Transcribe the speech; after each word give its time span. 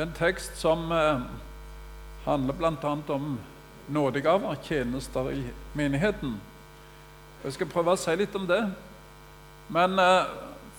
Det 0.00 0.06
er 0.06 0.08
en 0.08 0.16
tekst 0.16 0.54
som 0.56 0.92
eh, 0.96 1.18
handler 2.24 2.54
bl.a. 2.56 2.90
om 3.12 3.40
nådegaver, 3.88 4.54
tjenester 4.64 5.28
i 5.30 5.42
menigheten. 5.74 6.38
Jeg 7.44 7.52
skal 7.52 7.68
prøve 7.68 7.92
å 7.92 8.00
si 8.00 8.14
litt 8.16 8.32
om 8.38 8.46
det. 8.48 8.62
Men 9.68 10.00
eh, 10.00 10.30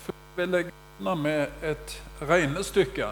først 0.02 0.40
vil 0.40 0.58
jeg 0.58 0.72
begynne 0.72 1.14
med 1.22 1.62
et 1.70 1.94
regnestykke. 2.32 3.12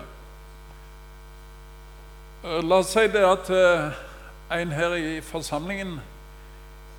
Eh, 2.41 2.57
La 2.66 2.82
oss 2.82 2.89
si 2.96 3.05
det 3.14 3.21
at 3.30 3.54
en 4.57 4.73
her 4.80 4.98
i 4.98 5.21
forsamlingen 5.21 6.00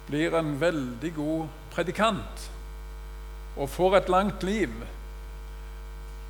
blir 0.06 0.38
en 0.38 0.54
veldig 0.62 1.14
god 1.18 1.50
predikant 1.74 2.46
og 3.56 3.74
får 3.74 4.04
et 4.04 4.14
langt 4.14 4.46
liv. 4.46 4.70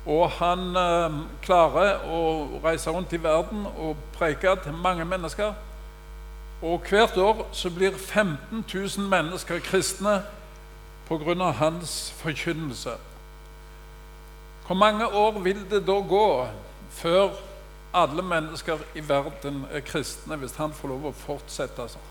Og 0.05 0.29
han 0.39 0.71
eh, 0.75 1.17
klarer 1.45 2.05
å 2.09 2.21
reise 2.63 2.89
rundt 2.89 3.13
i 3.13 3.21
verden 3.21 3.67
og 3.69 3.99
preke 4.15 4.55
til 4.63 4.73
mange 4.73 5.05
mennesker. 5.05 5.53
Og 6.61 6.89
hvert 6.89 7.17
år 7.17 7.45
så 7.57 7.69
blir 7.73 7.97
15 7.97 8.65
000 8.73 9.07
mennesker 9.09 9.59
kristne 9.65 10.21
pga. 11.09 11.51
hans 11.51 12.13
forkynnelse. 12.17 12.91
Hvor 14.65 14.75
mange 14.75 15.07
år 15.07 15.39
vil 15.39 15.69
det 15.69 15.87
da 15.87 15.99
gå 15.99 16.47
før 16.89 17.29
alle 17.93 18.21
mennesker 18.21 18.77
i 18.95 19.09
verden 19.09 19.65
er 19.71 19.79
kristne, 19.79 20.35
hvis 20.35 20.55
han 20.55 20.73
får 20.73 20.87
lov 20.87 21.05
å 21.05 21.11
fortsette 21.11 21.87
sånn? 21.91 22.09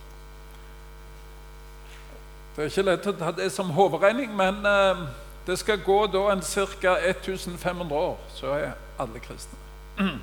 Det 2.56 2.64
er 2.64 2.68
ikke 2.68 2.82
lett 2.82 3.06
å 3.06 3.12
ta 3.16 3.30
det 3.32 3.48
som 3.54 3.70
hovedregning, 3.70 4.34
men 4.36 4.66
eh, 4.66 5.04
det 5.46 5.58
skal 5.58 5.82
gå 5.84 6.06
da 6.06 6.26
en 6.32 6.42
ca. 6.42 6.96
1500 7.08 7.96
år, 7.96 8.18
så 8.34 8.46
er 8.46 8.72
alle 8.98 9.20
kristne. 9.20 9.58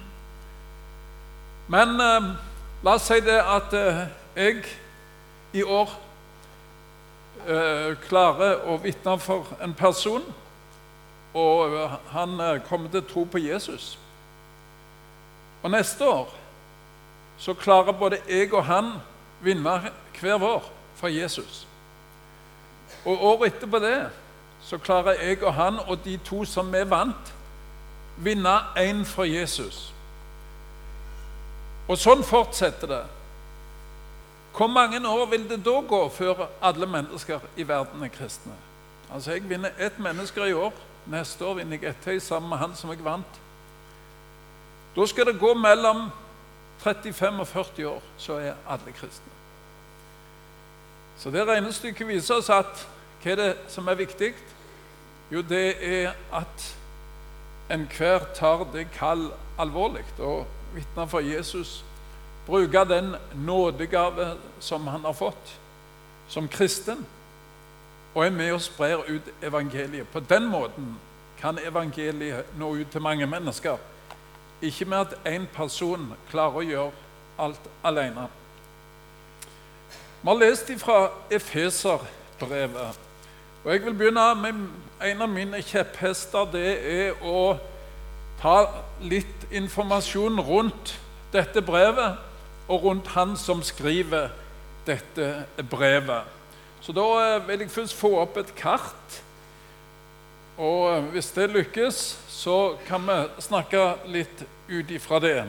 Men 1.74 2.02
eh, 2.02 2.28
la 2.84 2.94
oss 2.96 3.08
si 3.10 3.20
det 3.26 3.40
at 3.42 3.74
eh, 3.74 4.04
jeg 4.36 4.64
i 5.54 5.64
år 5.64 5.90
eh, 7.48 7.96
klarer 8.08 8.62
å 8.70 8.78
vitne 8.84 9.18
for 9.20 9.50
en 9.64 9.74
person, 9.78 10.24
og 11.34 11.76
eh, 11.76 11.96
han 12.14 12.40
eh, 12.40 12.60
kommer 12.70 12.92
til 12.94 13.04
å 13.04 13.10
tro 13.10 13.26
på 13.26 13.42
Jesus. 13.42 13.96
Og 15.64 15.74
neste 15.74 16.06
år 16.06 16.30
så 17.42 17.54
klarer 17.58 17.98
både 17.98 18.22
jeg 18.30 18.54
og 18.54 18.66
han 18.66 18.94
vinne 19.44 19.80
hver 20.18 20.40
vår 20.42 20.70
for 20.98 21.14
Jesus. 21.14 21.66
Og 23.06 23.24
året 23.34 23.54
etterpå 23.54 23.82
det 23.82 23.98
så 24.68 24.78
klarer 24.78 25.22
jeg 25.22 25.44
og 25.44 25.54
han 25.54 25.80
og 25.80 26.00
de 26.04 26.18
to 26.18 26.44
som 26.46 26.74
vi 26.74 26.82
vant, 26.90 27.34
vinne 28.18 28.56
én 28.76 29.06
for 29.08 29.24
Jesus. 29.24 29.94
Og 31.88 31.96
sånn 31.96 32.24
fortsetter 32.28 32.92
det. 32.92 33.04
Hvor 34.58 34.68
mange 34.68 35.00
år 35.08 35.26
vil 35.32 35.46
det 35.48 35.62
da 35.64 35.78
gå 35.88 36.00
før 36.10 36.48
alle 36.62 36.90
mennesker 36.90 37.46
i 37.56 37.64
verden 37.68 38.04
er 38.04 38.12
kristne? 38.12 38.56
Altså, 39.14 39.32
Jeg 39.32 39.50
vinner 39.50 39.72
ett 39.80 40.00
menneske 40.00 40.50
i 40.50 40.54
år. 40.54 40.74
Neste 41.06 41.46
år 41.46 41.54
vinner 41.54 41.78
jeg 41.78 41.90
ett 41.90 42.04
til 42.04 42.22
sammen 42.22 42.50
med 42.50 42.58
han 42.58 42.76
som 42.76 42.90
jeg 42.90 43.04
vant. 43.04 43.40
Da 44.96 45.06
skal 45.06 45.26
det 45.26 45.40
gå 45.40 45.54
mellom 45.54 46.10
35 46.80 47.40
og 47.40 47.48
40 47.48 47.88
år, 47.88 48.02
så 48.18 48.34
er 48.34 48.54
alle 48.68 48.92
kristne. 48.92 49.32
Så 51.18 51.32
det 51.32 51.48
regnestykket 51.48 52.08
viser 52.08 52.36
oss 52.36 52.50
at 52.50 52.88
hva 53.24 53.32
er 53.32 53.36
det 53.36 53.56
som 53.68 53.88
er 53.88 53.96
viktig? 53.96 54.34
Jo, 55.32 55.42
det 55.42 55.76
er 55.84 56.14
at 56.34 56.68
enhver 57.72 58.20
tar 58.36 58.64
det 58.74 58.88
kall 58.96 59.32
alvorlig 59.60 60.06
og 60.20 60.46
vitner 60.76 61.06
for 61.06 61.20
Jesus. 61.20 61.84
Bruker 62.46 62.84
den 62.84 63.16
nådegave 63.36 64.38
som 64.60 64.88
han 64.88 65.04
har 65.04 65.14
fått 65.14 65.58
som 66.28 66.48
kristen, 66.48 67.06
og 68.16 68.26
er 68.26 68.32
med 68.32 68.52
og 68.52 68.62
sprer 68.62 69.04
ut 69.08 69.28
evangeliet. 69.44 70.08
På 70.08 70.20
den 70.20 70.48
måten 70.48 70.96
kan 71.40 71.60
evangeliet 71.60 72.46
nå 72.58 72.74
ut 72.76 72.92
til 72.92 73.02
mange 73.02 73.28
mennesker. 73.28 73.78
Ikke 74.62 74.86
med 74.86 74.98
at 74.98 75.14
én 75.26 75.46
person 75.54 76.14
klarer 76.32 76.58
å 76.58 76.66
gjøre 76.66 76.92
alt 77.40 77.70
alene. 77.84 78.28
Vi 80.22 80.28
har 80.28 80.40
lest 80.40 80.72
fra 80.82 81.12
Efeserbrevet. 81.32 83.07
Og 83.68 83.74
Jeg 83.74 83.86
vil 83.86 83.94
begynne 83.94 84.36
med 84.36 84.60
en 85.04 85.22
av 85.22 85.28
mine 85.28 85.60
kjepphester. 85.60 86.46
Det 86.48 86.68
er 86.88 87.18
å 87.20 87.58
ta 88.40 88.54
litt 89.04 89.42
informasjon 89.52 90.38
rundt 90.40 90.94
dette 91.34 91.60
brevet 91.68 92.16
og 92.72 92.86
rundt 92.86 93.10
han 93.12 93.34
som 93.36 93.60
skriver 93.68 94.30
dette 94.88 95.26
brevet. 95.68 96.30
Så 96.80 96.96
da 96.96 97.04
eh, 97.20 97.42
vil 97.50 97.66
jeg 97.66 97.74
først 97.74 97.98
få 98.00 98.14
opp 98.22 98.40
et 98.40 98.54
kart. 98.56 99.18
Og 100.56 100.86
eh, 100.94 101.10
hvis 101.18 101.34
det 101.36 101.50
lykkes, 101.52 102.00
så 102.32 102.78
kan 102.88 103.04
vi 103.04 103.18
snakke 103.50 103.82
litt 104.08 104.46
ut 104.70 104.96
ifra 104.96 105.20
det. 105.20 105.42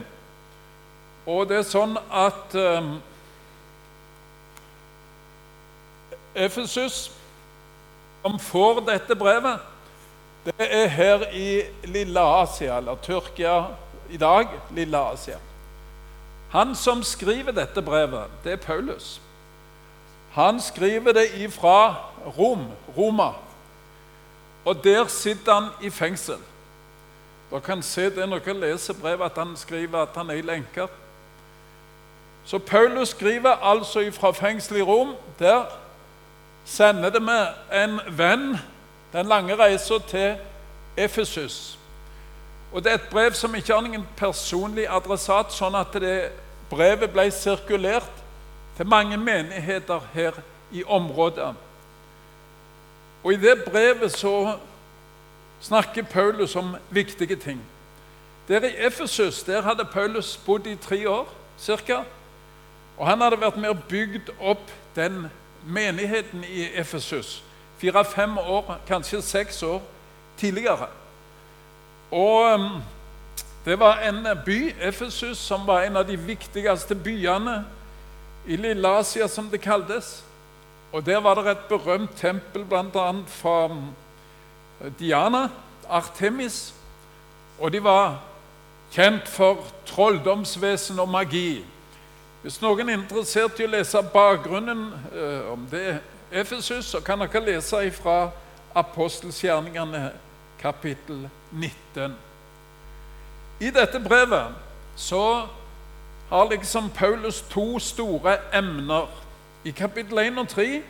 Og 1.23 1.47
det 1.47 1.61
er 1.61 1.71
sånn 1.71 1.95
at 2.11 2.59
um, 2.59 2.91
Efesus 6.35 7.13
som 8.23 8.39
får 8.39 8.81
dette 8.87 9.15
brevet, 9.17 9.61
det 10.45 10.67
er 10.71 10.87
her 10.87 11.25
i 11.33 11.63
Lille 11.85 12.21
Asia, 12.21 12.79
eller 12.79 12.97
Tyrkia 13.03 13.65
i 14.11 14.17
dag. 14.17 14.49
Lille 14.75 14.99
Asia. 14.99 15.37
Han 16.51 16.75
som 16.75 17.03
skriver 17.03 17.53
dette 17.53 17.83
brevet, 17.83 18.31
det 18.45 18.53
er 18.53 18.57
Paulus. 18.57 19.21
Han 20.33 20.61
skriver 20.61 21.13
det 21.13 21.27
ifra 21.37 21.95
Rom, 22.39 22.67
Roma. 22.97 23.33
Og 24.65 24.85
der 24.85 25.07
sitter 25.07 25.55
han 25.55 25.69
i 25.83 25.91
fengsel. 25.91 26.39
Dere 27.51 27.61
kan 27.61 27.83
se 27.83 28.11
det 28.11 28.29
når 28.29 28.39
dere 28.45 28.61
leser 28.61 28.95
brevet, 28.95 29.25
at 29.25 29.39
han 29.39 29.57
skriver 29.57 30.03
at 30.03 30.17
han 30.17 30.31
er 30.31 30.41
i 30.41 30.43
lenker. 30.45 30.89
Så 32.45 32.59
Paulus 32.59 33.09
skriver 33.09 33.51
altså 33.51 34.11
fra 34.13 34.33
fengsel 34.33 34.77
i 34.77 34.83
Rom, 34.83 35.15
der 35.39 35.65
sender 36.69 37.11
det 37.11 37.23
med 37.23 37.47
en 37.73 38.01
venn 38.19 38.59
den 39.13 39.27
lange 39.27 39.57
reisa 39.57 39.99
til 40.09 40.37
Efesus. 40.97 41.79
Og 42.73 42.85
Det 42.85 42.91
er 42.91 42.95
et 42.95 43.09
brev 43.11 43.33
som 43.33 43.55
ikke 43.55 43.73
har 43.73 43.81
noen 43.81 44.05
personlig 44.17 44.85
adressat, 44.91 45.53
sånn 45.53 45.79
at 45.79 45.95
det 45.97 46.31
brevet 46.69 47.09
ble 47.11 47.31
sirkulert 47.33 48.21
til 48.77 48.87
mange 48.87 49.17
menigheter 49.17 50.05
her 50.13 50.37
i 50.71 50.85
området. 50.85 51.55
Og 53.25 53.33
I 53.33 53.41
det 53.41 53.65
brevet 53.65 54.13
så 54.13 54.59
snakker 55.61 56.03
Paulus 56.03 56.57
om 56.57 56.77
viktige 56.91 57.37
ting. 57.37 57.63
Der 58.49 58.65
i 58.65 58.77
Efesus 58.87 59.43
der 59.43 59.63
hadde 59.63 59.89
Paulus 59.93 60.37
bodd 60.47 60.67
i 60.67 60.77
tre 60.77 61.09
år 61.09 61.29
ca. 61.61 62.05
Og 62.99 63.07
han 63.07 63.21
hadde 63.21 63.41
vært 63.41 63.57
med 63.57 63.69
og 63.69 63.83
bygd 63.89 64.31
opp 64.41 64.71
den 64.97 65.31
menigheten 65.67 66.45
i 66.45 66.69
Efesus 66.75 67.43
fire-fem 67.79 68.39
år, 68.39 68.79
kanskje 68.87 69.23
seks 69.23 69.63
år 69.63 69.83
tidligere. 70.37 70.87
Og 72.11 72.55
um, 72.55 72.83
det 73.65 73.79
var 73.79 73.99
en 73.99 74.27
by, 74.45 74.75
Efesus, 74.81 75.39
som 75.39 75.67
var 75.67 75.83
en 75.83 75.97
av 75.97 76.07
de 76.07 76.17
viktigste 76.17 76.95
byene 76.95 77.65
i 78.47 78.57
Lille 78.57 78.89
Asia, 78.89 79.29
som 79.29 79.51
det 79.51 79.61
kaltes. 79.61 80.25
Og 80.93 81.07
Der 81.07 81.21
var 81.21 81.35
det 81.35 81.51
et 81.51 81.69
berømt 81.69 82.17
tempel, 82.17 82.65
bl.a. 82.65 83.13
fra 83.27 83.65
um, 83.65 83.95
Diana, 84.99 85.49
Artemis. 85.89 86.75
Og 87.59 87.73
de 87.73 87.85
var 87.85 88.21
kjent 88.93 89.29
for 89.29 89.67
trolldomsvesen 89.87 90.99
og 90.99 91.09
magi. 91.09 91.65
Hvis 92.43 92.61
noen 92.63 92.89
er 92.89 93.01
interessert 93.01 93.59
i 93.59 93.67
å 93.67 93.73
lese 93.73 94.03
bakgrunnen 94.15 94.93
eh, 95.11 95.49
om 95.51 95.65
det 95.71 95.99
Efesus, 96.31 96.93
så 96.93 97.01
kan 97.03 97.19
dere 97.25 97.41
lese 97.43 97.81
fra 97.97 98.31
apostelskjerningene 98.79 100.13
kapittel 100.61 101.25
19. 101.51 102.15
I 103.59 103.71
dette 103.75 103.99
brevet 104.01 104.55
så 104.97 105.49
har 106.29 106.51
liksom 106.51 106.91
Paulus 106.95 107.41
to 107.51 107.79
store 107.83 108.37
emner. 108.55 109.09
I 109.65 109.71
kapittel 109.71 110.19
1 110.19 110.39
og 110.39 110.49
3 110.49 110.83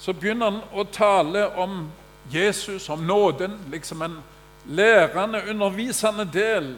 så 0.00 0.16
begynner 0.16 0.48
han 0.48 0.62
å 0.72 0.86
tale 0.88 1.44
om 1.60 1.90
Jesus, 2.32 2.88
om 2.88 3.04
nåden, 3.04 3.58
liksom 3.68 4.02
en 4.02 4.16
lærende, 4.64 5.42
undervisende 5.50 6.24
del. 6.24 6.72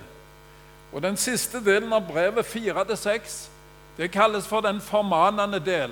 Og 0.92 1.02
den 1.02 1.16
siste 1.16 1.60
delen 1.62 1.92
av 1.92 2.08
brevet, 2.08 2.46
4-6, 2.46 3.51
det 3.96 4.10
kalles 4.10 4.46
for 4.48 4.60
den 4.60 4.80
formanende 4.80 5.60
del. 5.60 5.90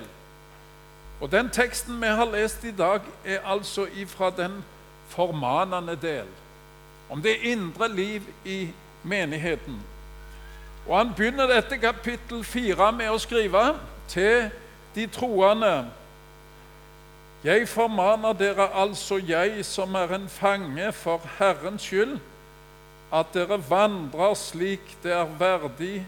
Og 1.21 1.31
Den 1.31 1.49
teksten 1.49 2.01
vi 2.01 2.07
har 2.07 2.25
lest 2.25 2.63
i 2.63 2.71
dag, 2.71 2.99
er 3.25 3.39
altså 3.45 3.87
ifra 3.95 4.29
den 4.29 4.63
formanende 5.07 5.95
del. 5.95 6.25
Om 7.09 7.21
det 7.21 7.35
indre 7.43 7.89
liv 7.89 8.21
i 8.45 8.69
menigheten. 9.03 9.81
Og 10.87 10.97
han 10.97 11.13
begynner 11.17 11.47
dette 11.47 11.77
kapittel 11.77 12.43
fire 12.43 12.91
med 12.91 13.11
å 13.11 13.19
skrive 13.21 13.75
til 14.09 14.49
de 14.95 15.05
troende. 15.07 15.85
Jeg 17.43 17.67
formaner 17.69 18.33
dere 18.33 18.67
altså, 18.73 19.17
jeg 19.17 19.65
som 19.65 19.95
er 19.95 20.15
en 20.15 20.29
fange 20.29 20.91
for 20.93 21.21
Herrens 21.37 21.85
skyld, 21.85 22.17
at 23.13 23.33
dere 23.33 23.59
vandrer 23.69 24.33
slik 24.37 24.97
det 25.03 25.13
er 25.13 25.31
verdig 25.39 26.03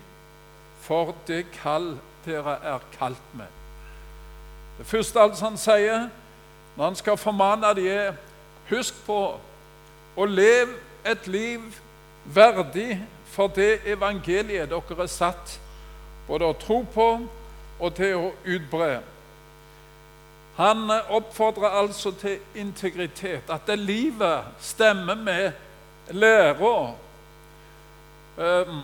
for 0.83 1.15
det 1.27 1.45
kall 1.56 1.95
dere 2.25 2.57
er 2.63 2.83
kalt 2.97 3.35
med. 3.38 3.47
Det 4.77 4.85
første 4.89 5.19
altså 5.21 5.45
han 5.45 5.57
sier 5.57 6.07
når 6.75 6.85
han 6.85 6.95
skal 6.97 7.18
formane 7.18 7.74
de 7.77 7.88
er 7.89 8.15
husk 8.69 8.97
på 9.06 9.19
å 10.18 10.25
leve 10.25 10.80
et 11.06 11.27
liv 11.27 11.62
verdig 12.25 12.97
for 13.33 13.51
det 13.53 13.83
evangeliet 13.89 14.69
dere 14.71 15.03
er 15.03 15.12
satt 15.12 15.57
både 16.27 16.47
å 16.47 16.57
tro 16.59 16.83
på 16.94 17.07
og 17.83 17.95
til 17.97 18.15
å 18.15 18.31
utbre. 18.45 19.01
Han 20.56 20.86
oppfordrer 21.09 21.79
altså 21.81 22.12
til 22.21 22.38
integritet, 22.56 23.50
at 23.50 23.65
det 23.68 23.79
livet 23.79 24.51
stemmer 24.62 25.15
med 25.15 26.13
læra. 26.13 26.94
Um, 28.38 28.83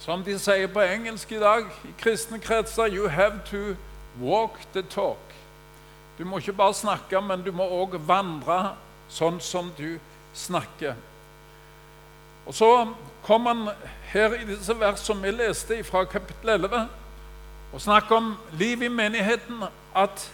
som 0.00 0.24
de 0.24 0.38
sier 0.40 0.70
på 0.72 0.80
engelsk 0.80 1.32
i 1.32 1.40
dag 1.40 1.66
i 1.84 1.92
kristne 2.00 2.38
kretser 2.40 2.88
You 2.88 3.08
have 3.08 3.42
to 3.50 3.76
walk 4.20 4.56
the 4.72 4.82
talk. 4.82 5.18
Du 6.18 6.24
må 6.24 6.38
ikke 6.38 6.52
bare 6.52 6.74
snakke, 6.74 7.20
men 7.20 7.44
du 7.44 7.52
må 7.52 7.64
òg 7.64 7.98
vandre 8.08 8.74
sånn 9.12 9.40
som 9.40 9.70
du 9.76 9.98
snakker. 10.34 10.96
Og 12.46 12.54
Så 12.54 12.88
kom 13.22 13.46
han 13.46 13.68
her 14.12 14.34
i 14.34 14.44
disse 14.48 14.74
vers 14.80 15.00
som 15.04 15.20
vi 15.22 15.30
leste 15.30 15.82
fra 15.84 16.04
kapittel 16.04 16.54
11, 16.56 16.88
og 17.72 17.80
snakker 17.80 18.16
om 18.16 18.32
liv 18.58 18.82
i 18.82 18.88
menigheten, 18.88 19.64
at 19.94 20.30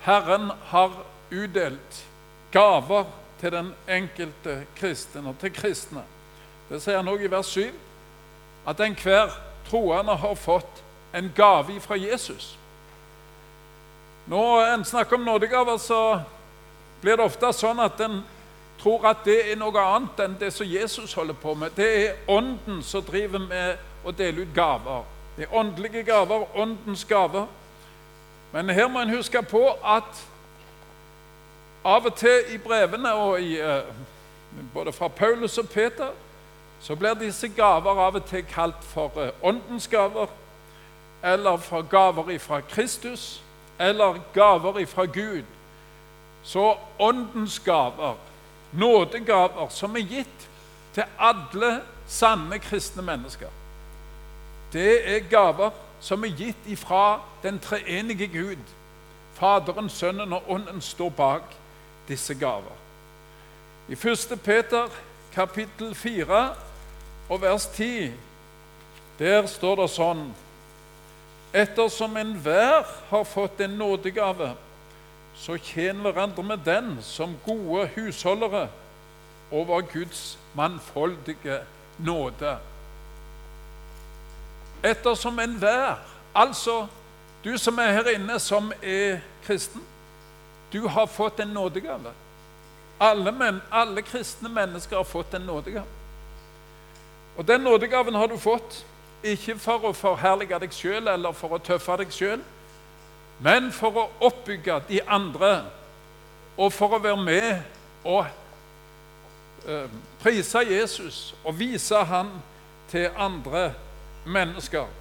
Herren 0.00 0.50
har 0.70 0.94
utdelt 1.30 2.04
gaver 2.52 3.04
til 3.40 3.52
den 3.52 3.74
enkelte 3.88 4.62
kristne 4.78 5.28
og 5.28 5.38
til 5.42 5.52
kristne. 5.52 6.06
Det 6.70 6.78
sier 6.82 7.00
han 7.00 7.08
òg 7.10 7.24
i 7.26 7.30
vers 7.30 7.48
7, 7.50 7.64
at 8.70 8.80
enhver 8.80 9.32
troende 9.66 10.14
har 10.16 10.34
fått 10.38 10.82
en 11.14 11.32
gave 11.34 11.80
fra 11.82 11.98
Jesus. 11.98 12.56
Når 14.30 14.74
en 14.74 14.84
snakker 14.84 15.16
om 15.16 15.24
nådegaver, 15.26 15.76
så 15.76 16.20
blir 17.00 17.16
det 17.16 17.24
ofte 17.24 17.50
sånn 17.56 17.80
at 17.82 17.98
en 18.04 18.20
tror 18.80 19.08
at 19.10 19.24
det 19.26 19.38
er 19.50 19.58
noe 19.58 19.82
annet 19.82 20.22
enn 20.24 20.36
det 20.38 20.52
som 20.54 20.68
Jesus 20.68 21.14
holder 21.18 21.34
på 21.34 21.54
med. 21.58 21.74
Det 21.76 21.88
er 22.04 22.20
Ånden 22.30 22.82
som 22.86 23.02
driver 23.04 23.42
med 23.42 24.06
å 24.06 24.14
dele 24.14 24.46
ut 24.46 24.54
gaver. 24.54 25.02
Det 25.36 25.48
er 25.48 25.56
åndelige 25.56 26.04
gaver, 26.06 26.46
Åndens 26.54 27.04
gaver. 27.04 27.46
Men 28.52 28.70
her 28.70 28.88
må 28.88 29.02
en 29.02 29.16
huske 29.16 29.42
på 29.42 29.66
at 29.84 30.26
av 31.84 32.06
og 32.06 32.14
til 32.16 32.54
i 32.54 32.58
brevene, 32.58 33.12
og 33.12 33.40
i, 33.42 33.58
eh, 33.60 33.82
både 34.74 34.92
fra 34.92 35.08
Paulus 35.08 35.58
og 35.58 35.68
Peter, 35.68 36.10
så 36.80 36.96
blir 36.96 37.14
disse 37.14 37.48
gaver 37.48 37.98
av 38.00 38.16
og 38.16 38.24
til 38.24 38.44
kalt 38.48 38.84
for 38.84 39.12
eh, 39.20 39.32
åndens 39.42 39.88
gaver, 39.88 40.26
eller 41.22 41.56
for 41.56 41.82
gaver 41.82 42.30
ifra 42.30 42.60
Kristus, 42.60 43.42
eller 43.78 44.20
gaver 44.34 44.78
ifra 44.78 45.04
Gud. 45.04 45.44
Så 46.42 46.76
åndens 46.98 47.58
gaver, 47.60 48.14
nådegaver, 48.72 49.68
som 49.68 49.96
er 49.96 50.06
gitt 50.08 50.48
til 50.94 51.04
alle 51.18 51.80
sanne 52.06 52.58
kristne 52.58 53.02
mennesker, 53.02 53.48
det 54.72 55.16
er 55.16 55.28
gaver 55.28 55.70
som 56.00 56.24
er 56.24 56.32
gitt 56.36 56.66
ifra 56.66 57.20
den 57.42 57.58
treenige 57.60 58.26
Gud. 58.26 58.62
Faderen, 59.34 59.88
Sønnen 59.88 60.32
og 60.32 60.42
Ånden 60.48 60.80
står 60.80 61.10
bak 61.10 61.42
disse 62.08 62.34
gaver. 62.34 62.76
I 63.88 63.92
1. 63.92 64.40
Peter 64.44 64.88
kapittel 65.32 65.94
4 65.94 66.69
og 67.30 67.42
vers 67.42 67.66
10, 67.66 68.10
der 69.18 69.46
står 69.46 69.84
det 69.84 69.90
sånn 69.94 70.30
Ettersom 71.50 72.14
enhver 72.18 72.86
har 73.10 73.24
fått 73.26 73.60
en 73.64 73.72
nådegave, 73.78 74.52
så 75.34 75.56
tjen 75.58 75.98
hverandre 76.02 76.44
med 76.46 76.62
den 76.66 76.92
som 77.02 77.34
gode 77.46 77.88
husholdere 77.96 78.68
over 79.50 79.82
Guds 79.90 80.38
mannfoldige 80.54 81.62
nåde. 81.98 82.56
Ettersom 84.82 85.38
enhver 85.42 85.98
Altså, 86.34 86.86
du 87.44 87.56
som 87.58 87.78
er 87.82 87.90
her 87.90 88.08
inne, 88.14 88.36
som 88.38 88.68
er 88.82 89.18
kristen, 89.42 89.82
du 90.72 90.86
har 90.86 91.06
fått 91.10 91.40
en 91.42 91.48
nådegave. 91.50 92.12
Alle, 93.00 93.32
men, 93.32 93.58
alle 93.72 94.02
kristne 94.06 94.48
mennesker 94.48 94.96
har 94.96 95.08
fått 95.08 95.34
en 95.34 95.42
nådegave. 95.42 95.99
Og 97.40 97.48
den 97.48 97.60
nådegaven 97.60 98.14
har 98.14 98.26
du 98.26 98.36
fått 98.36 98.82
ikke 99.24 99.54
for 99.56 99.86
å 99.88 99.94
forherlige 99.96 100.58
deg 100.60 100.74
sjøl 100.76 101.06
eller 101.08 101.32
for 101.32 101.56
å 101.56 101.58
tøffe 101.64 101.94
deg 101.96 102.10
sjøl, 102.12 102.42
men 103.40 103.70
for 103.72 103.96
å 103.96 104.02
oppbygge 104.28 104.74
de 104.90 104.98
andre 105.08 105.62
og 106.60 106.68
for 106.76 106.92
å 106.92 106.98
være 107.00 107.22
med 107.24 107.62
og 108.04 108.26
eh, 109.64 109.88
prise 110.20 110.60
Jesus 110.68 111.22
og 111.40 111.56
vise 111.62 112.02
han 112.10 112.28
til 112.92 113.08
andre 113.16 113.70
mennesker. 114.28 114.92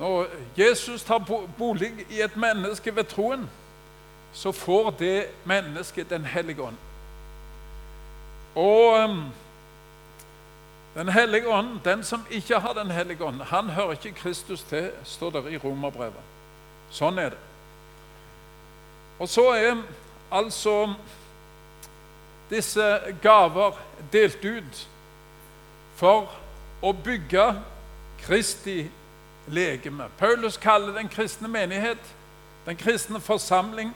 Når 0.00 0.32
Jesus 0.56 1.04
tar 1.04 1.20
bolig 1.58 1.92
i 2.08 2.22
et 2.24 2.40
menneske 2.40 2.96
ved 2.96 3.12
troen, 3.12 3.44
så 4.32 4.48
får 4.52 4.90
det 4.96 5.28
mennesket 5.44 6.08
Den 6.10 6.24
hellige 6.24 6.62
ånd. 6.62 6.80
Og 8.56 9.04
um, 9.04 9.24
Den 10.94 11.08
hellige 11.08 11.48
ånd, 11.48 11.80
den 11.84 12.04
som 12.04 12.24
ikke 12.30 12.58
har 12.58 12.74
Den 12.74 12.90
hellige 12.90 13.24
ånd, 13.24 13.42
han 13.42 13.70
hører 13.70 13.92
ikke 13.92 14.12
Kristus 14.12 14.62
til, 14.62 14.90
står 15.04 15.30
det 15.30 15.52
i 15.52 15.58
Romerbrevet. 15.58 16.26
Sånn 16.90 17.18
er 17.18 17.30
det. 17.30 17.38
Og 19.20 19.28
så 19.28 19.44
er 19.54 19.82
altså 20.32 20.94
disse 22.50 22.86
gaver 23.22 23.78
delt 24.12 24.44
ut 24.44 24.80
for 26.00 26.32
å 26.82 26.92
bygge 26.92 27.44
Kristi 28.24 28.88
legeme. 29.50 30.08
Paulus 30.18 30.56
kaller 30.56 30.96
den 30.96 31.08
kristne 31.08 31.48
menighet, 31.48 32.02
den 32.66 32.76
kristne 32.76 33.20
forsamling, 33.20 33.92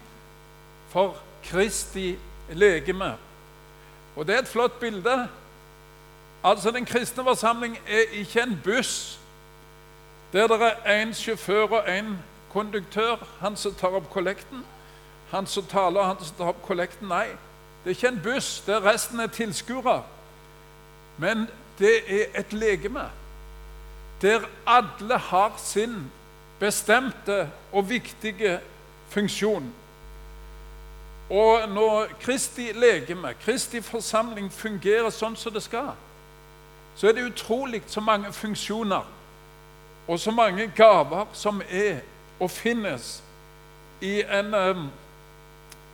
for 0.92 1.16
Kristi 1.44 2.14
legeme. 2.52 3.14
Og 4.16 4.26
det 4.26 4.36
er 4.36 4.44
et 4.44 4.48
flott 4.48 4.78
bilde. 4.80 5.16
Altså, 6.44 6.70
Den 6.70 6.84
kristne 6.84 7.24
forsamling 7.24 7.78
er 7.88 8.00
ikke 8.12 8.42
en 8.42 8.60
buss 8.64 9.20
der 10.32 10.46
det 10.46 10.72
er 10.84 11.04
én 11.04 11.12
sjåfør 11.14 11.62
og 11.62 11.98
én 11.98 12.04
konduktør, 12.52 13.16
han 13.40 13.56
som 13.56 13.74
tar 13.74 13.94
opp 13.94 14.10
kollekten. 14.10 14.64
Han 15.30 15.46
som 15.46 15.64
taler, 15.64 16.00
og 16.00 16.06
han 16.06 16.24
som 16.24 16.36
tar 16.36 16.50
opp 16.50 16.62
kollekten. 16.62 17.08
Nei, 17.08 17.28
det 17.84 17.90
er 17.90 17.96
ikke 17.96 18.08
en 18.08 18.20
buss 18.24 18.60
der 18.66 18.82
resten 18.82 19.20
er 19.20 19.26
tilskuere. 19.26 20.02
Men 21.18 21.46
det 21.78 21.94
er 22.08 22.40
et 22.40 22.52
legeme 22.52 23.10
der 24.22 24.40
alle 24.66 25.18
har 25.18 25.54
sin 25.58 26.10
bestemte 26.60 27.50
og 27.72 27.88
viktige 27.88 28.60
funksjon. 29.08 29.72
Og 31.30 31.68
når 31.68 32.06
Kristi 32.20 32.72
legeme, 32.72 33.34
Kristi 33.44 33.80
forsamling, 33.80 34.52
fungerer 34.52 35.10
sånn 35.10 35.36
som 35.36 35.52
det 35.52 35.62
skal, 35.62 35.92
så 36.94 37.08
er 37.08 37.12
det 37.12 37.24
utrolig 37.32 37.82
så 37.86 38.00
mange 38.00 38.32
funksjoner 38.32 39.02
og 40.08 40.20
så 40.20 40.30
mange 40.30 40.72
gaver 40.76 41.26
som 41.32 41.62
er 41.70 42.00
og 42.40 42.50
finnes 42.50 43.22
i 44.00 44.22
en 44.22 44.54
um, 44.54 44.90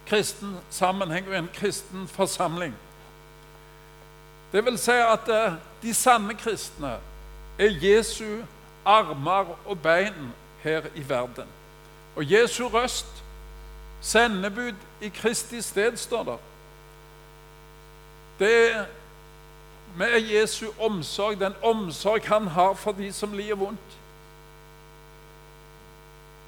kristen 0.07 0.57
sammenheng 0.71 1.29
og 1.29 1.39
en 1.39 1.51
kristen 1.55 2.09
forsamling. 2.09 2.75
Det 4.53 4.65
vil 4.65 4.79
si 4.79 4.91
at 4.91 5.29
uh, 5.29 5.55
de 5.83 5.95
sanne 5.95 6.35
kristne 6.35 6.97
er 7.59 7.71
Jesu 7.83 8.43
armer 8.85 9.57
og 9.67 9.83
bein 9.83 10.33
her 10.63 10.83
i 10.95 11.09
verden. 11.09 11.47
Og 12.17 12.33
Jesu 12.33 12.69
røst 12.69 13.07
Sendebud 14.01 14.73
i 15.01 15.09
Kristi 15.09 15.63
sted, 15.63 15.97
står 15.97 16.23
der. 16.25 16.37
det. 18.39 18.87
Med 19.97 20.21
Jesu 20.21 20.67
omsorg, 20.79 21.41
den 21.41 21.55
omsorg 21.63 22.27
han 22.27 22.47
har 22.47 22.75
for 22.75 22.93
de 22.93 23.13
som 23.13 23.33
lider 23.33 23.55
vondt. 23.55 23.97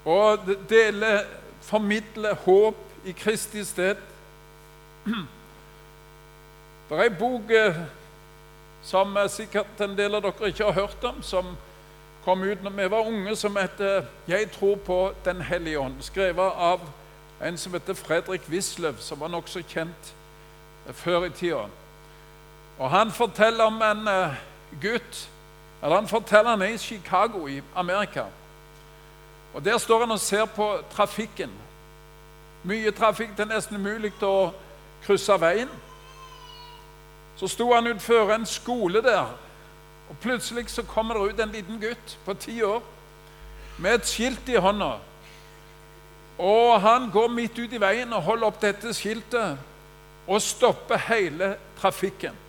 Og 0.05 0.39
dele, 0.69 1.19
formidle 1.61 2.35
håp 2.45 2.75
i 3.05 3.11
Kristi 3.11 3.63
sted. 3.63 3.95
Det 6.89 6.99
er 6.99 7.03
ei 7.03 7.13
bok 7.15 7.51
som 7.51 7.85
som 8.83 9.17
eh, 9.17 9.29
sikkert 9.29 9.81
en 9.81 9.95
del 9.97 10.15
av 10.15 10.25
dere 10.25 10.49
ikke 10.51 10.67
har 10.67 10.81
hørt 10.83 11.05
om, 11.07 11.21
som 11.23 11.53
kom 12.25 12.43
ut 12.43 12.63
når 12.63 12.75
vi 12.75 12.89
var 12.91 13.07
unge, 13.07 13.35
som 13.35 13.55
heter 13.57 14.05
'Jeg 14.27 14.51
tror 14.51 14.75
på 14.75 15.13
Den 15.25 15.41
hellige 15.41 15.79
ånd', 15.79 16.01
skrevet 16.01 16.51
av 16.57 16.79
en 17.41 17.57
som 17.57 17.73
heter 17.73 17.93
Fredrik 17.93 18.41
Wisløw, 18.49 18.95
som 18.99 19.19
var 19.19 19.27
nokså 19.27 19.61
kjent 19.61 20.13
eh, 20.87 20.93
før 20.93 21.25
i 21.25 21.29
tida. 21.29 21.67
Og 22.79 22.89
Han 22.89 23.11
forteller 23.11 23.63
om 23.63 23.81
en 23.81 24.07
uh, 24.07 24.35
gutt 24.81 25.29
eller 25.83 25.95
Han 25.95 26.07
forteller 26.07 26.49
han 26.49 26.61
er 26.61 26.65
i 26.65 26.77
Chicago 26.77 27.47
i 27.47 27.61
Amerika. 27.75 28.23
Og 29.53 29.65
Der 29.65 29.77
står 29.77 29.99
han 29.99 30.11
og 30.11 30.19
ser 30.19 30.45
på 30.45 30.77
trafikken. 30.91 31.51
Mye 32.63 32.91
trafikk. 32.91 33.37
Det 33.37 33.39
er 33.39 33.55
nesten 33.55 33.75
umulig 33.75 34.13
å 34.23 34.53
krysse 35.03 35.35
veien. 35.41 35.69
Så 37.35 37.47
sto 37.47 37.73
han 37.73 37.87
utenfor 37.87 38.31
en 38.31 38.45
skole 38.45 39.01
der, 39.03 39.27
og 40.09 40.17
plutselig 40.21 40.69
så 40.69 40.83
kommer 40.83 41.17
det 41.17 41.33
ut 41.33 41.39
en 41.39 41.51
liten 41.51 41.81
gutt 41.81 42.17
på 42.25 42.33
ti 42.33 42.61
år 42.63 42.79
med 43.77 43.93
et 43.93 44.07
skilt 44.07 44.49
i 44.49 44.55
hånda. 44.55 44.93
Og 46.37 46.81
han 46.81 47.09
går 47.11 47.27
midt 47.27 47.59
ut 47.59 47.73
i 47.73 47.81
veien 47.81 48.13
og 48.13 48.23
holder 48.23 48.47
opp 48.47 48.61
dette 48.61 48.93
skiltet 48.93 49.57
og 50.27 50.41
stopper 50.41 50.97
hele 51.09 51.55
trafikken. 51.81 52.42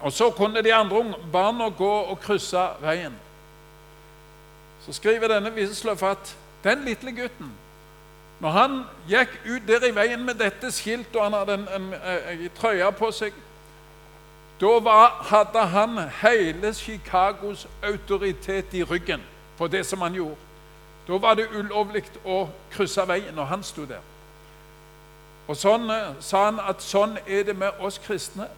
Og 0.00 0.12
så 0.12 0.30
kunne 0.30 0.62
de 0.62 0.74
andre 0.74 1.14
barna 1.32 1.68
gå 1.68 1.90
og 1.90 2.20
krysse 2.20 2.66
veien. 2.80 3.14
Så 4.86 4.92
skriver 4.92 5.28
denne 5.28 5.52
Wisløff 5.54 6.02
at 6.02 6.36
den 6.64 6.84
lille 6.84 7.12
gutten 7.12 7.52
når 8.40 8.50
han 8.50 8.80
gikk 9.08 9.30
ut 9.46 9.68
der 9.68 9.86
i 9.86 9.94
veien 9.94 10.24
med 10.24 10.34
dette 10.34 10.68
skiltet, 10.72 11.16
og 11.16 11.22
han 11.24 11.32
hadde 11.32 11.54
en, 11.54 11.68
en, 11.76 11.92
en, 11.94 12.40
en 12.40 12.50
trøye 12.58 12.90
på 12.92 13.10
seg 13.14 13.36
Da 14.60 14.96
hadde 15.30 15.62
han 15.72 15.98
hele 16.22 16.74
Chicagos 16.74 17.66
autoritet 17.82 18.74
i 18.74 18.82
ryggen 18.82 19.22
på 19.58 19.66
det 19.66 19.86
som 19.86 20.00
han 20.00 20.14
gjorde. 20.14 20.36
Da 21.08 21.18
var 21.18 21.34
det 21.34 21.48
ulovlig 21.52 22.04
å 22.24 22.48
krysse 22.72 23.04
veien 23.08 23.34
når 23.34 23.44
han 23.44 23.62
sto 23.62 23.84
der. 23.84 24.00
Og 25.48 25.56
sånn 25.56 25.90
eh, 25.90 26.14
sa 26.24 26.46
han 26.46 26.60
at 26.60 26.82
sånn 26.82 27.18
er 27.26 27.42
det 27.44 27.56
med 27.56 27.80
oss 27.84 27.98
kristne. 28.00 28.48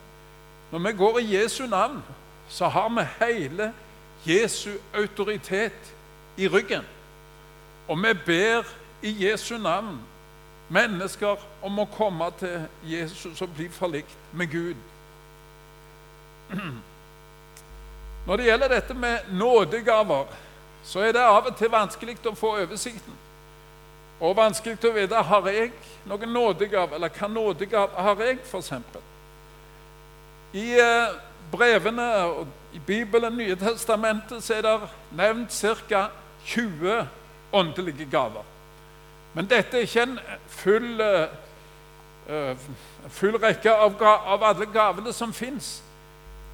Når 0.76 0.90
vi 0.90 0.96
går 0.96 1.18
i 1.18 1.36
Jesu 1.36 1.66
navn, 1.66 2.04
så 2.48 2.68
har 2.68 2.88
vi 2.88 3.26
hele 3.26 3.72
Jesu 4.26 4.70
autoritet 4.94 5.94
i 6.36 6.48
ryggen. 6.48 6.82
Og 7.88 8.02
vi 8.02 8.12
ber 8.26 8.62
i 9.02 9.24
Jesu 9.24 9.56
navn 9.58 10.00
mennesker 10.68 11.40
om 11.62 11.78
å 11.78 11.88
komme 11.96 12.28
til 12.38 12.66
Jesus 12.84 13.40
og 13.40 13.54
bli 13.56 13.70
forlikt 13.72 14.18
med 14.32 14.52
Gud. 14.52 14.76
Når 18.26 18.36
det 18.36 18.44
gjelder 18.50 18.68
dette 18.68 18.94
med 18.94 19.32
nådegaver, 19.32 20.24
så 20.84 21.00
er 21.00 21.12
det 21.16 21.24
av 21.24 21.46
og 21.46 21.56
til 21.56 21.72
vanskelig 21.72 22.20
å 22.26 22.36
få 22.36 22.52
oversikten. 22.60 23.16
Og 24.20 24.36
vanskelig 24.36 24.76
å 24.84 24.92
vite 24.92 25.28
har 25.32 25.52
jeg 25.56 25.72
noen 26.04 26.32
nådegave, 26.36 27.00
eller 27.00 27.08
hva 27.08 27.32
nådegave 27.32 28.08
har 28.10 28.26
jeg, 28.28 28.44
f.eks. 28.44 28.72
I 30.52 30.66
eh, 30.80 31.16
brevene 31.52 32.06
og 32.24 32.46
i 32.76 32.78
Bibelen, 32.78 33.36
Nye 33.36 33.56
testamentet, 33.56 34.44
så 34.44 34.54
er 34.54 34.62
det 34.62 34.88
nevnt 35.16 35.52
ca. 35.88 36.06
20 36.46 37.08
åndelige 37.52 38.06
gaver. 38.10 38.44
Men 39.34 39.48
dette 39.50 39.76
er 39.76 39.80
ikke 39.80 40.02
en 40.02 40.18
full, 40.48 41.00
uh, 42.30 42.56
full 43.08 43.36
rekke 43.42 43.72
av, 43.72 43.96
av, 44.02 44.44
alle 44.44 44.66
gavene 44.72 45.12
som 45.12 45.32
fins. 45.32 45.82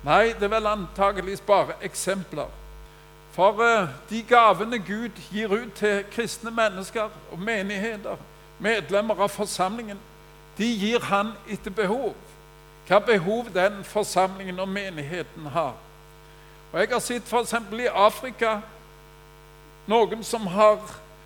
Nei, 0.03 0.33
det 0.33 0.49
er 0.49 0.55
vel 0.55 0.67
antageligvis 0.67 1.45
bare 1.47 1.77
eksempler. 1.85 2.49
For 3.33 3.61
de 4.11 4.23
gavene 4.29 4.79
Gud 4.79 5.21
gir 5.31 5.53
ut 5.53 5.73
til 5.79 6.03
kristne 6.13 6.51
mennesker 6.51 7.13
og 7.33 7.39
menigheter, 7.39 8.17
medlemmer 8.59 9.23
av 9.23 9.31
forsamlingen, 9.33 10.01
de 10.59 10.67
gir 10.67 11.01
han 11.09 11.33
etter 11.49 11.71
behov. 11.71 12.15
Hva 12.89 12.99
behov 12.99 13.51
den 13.55 13.85
forsamlingen 13.85 14.61
og 14.61 14.69
menigheten 14.69 15.47
har. 15.47 15.75
Og 16.73 16.81
Jeg 16.81 16.89
har 16.89 17.01
sett 17.01 17.29
f.eks. 17.29 17.55
i 17.73 17.87
Afrika 17.87 18.61
noen 19.87 20.25
som 20.25 20.47
har 20.47 20.79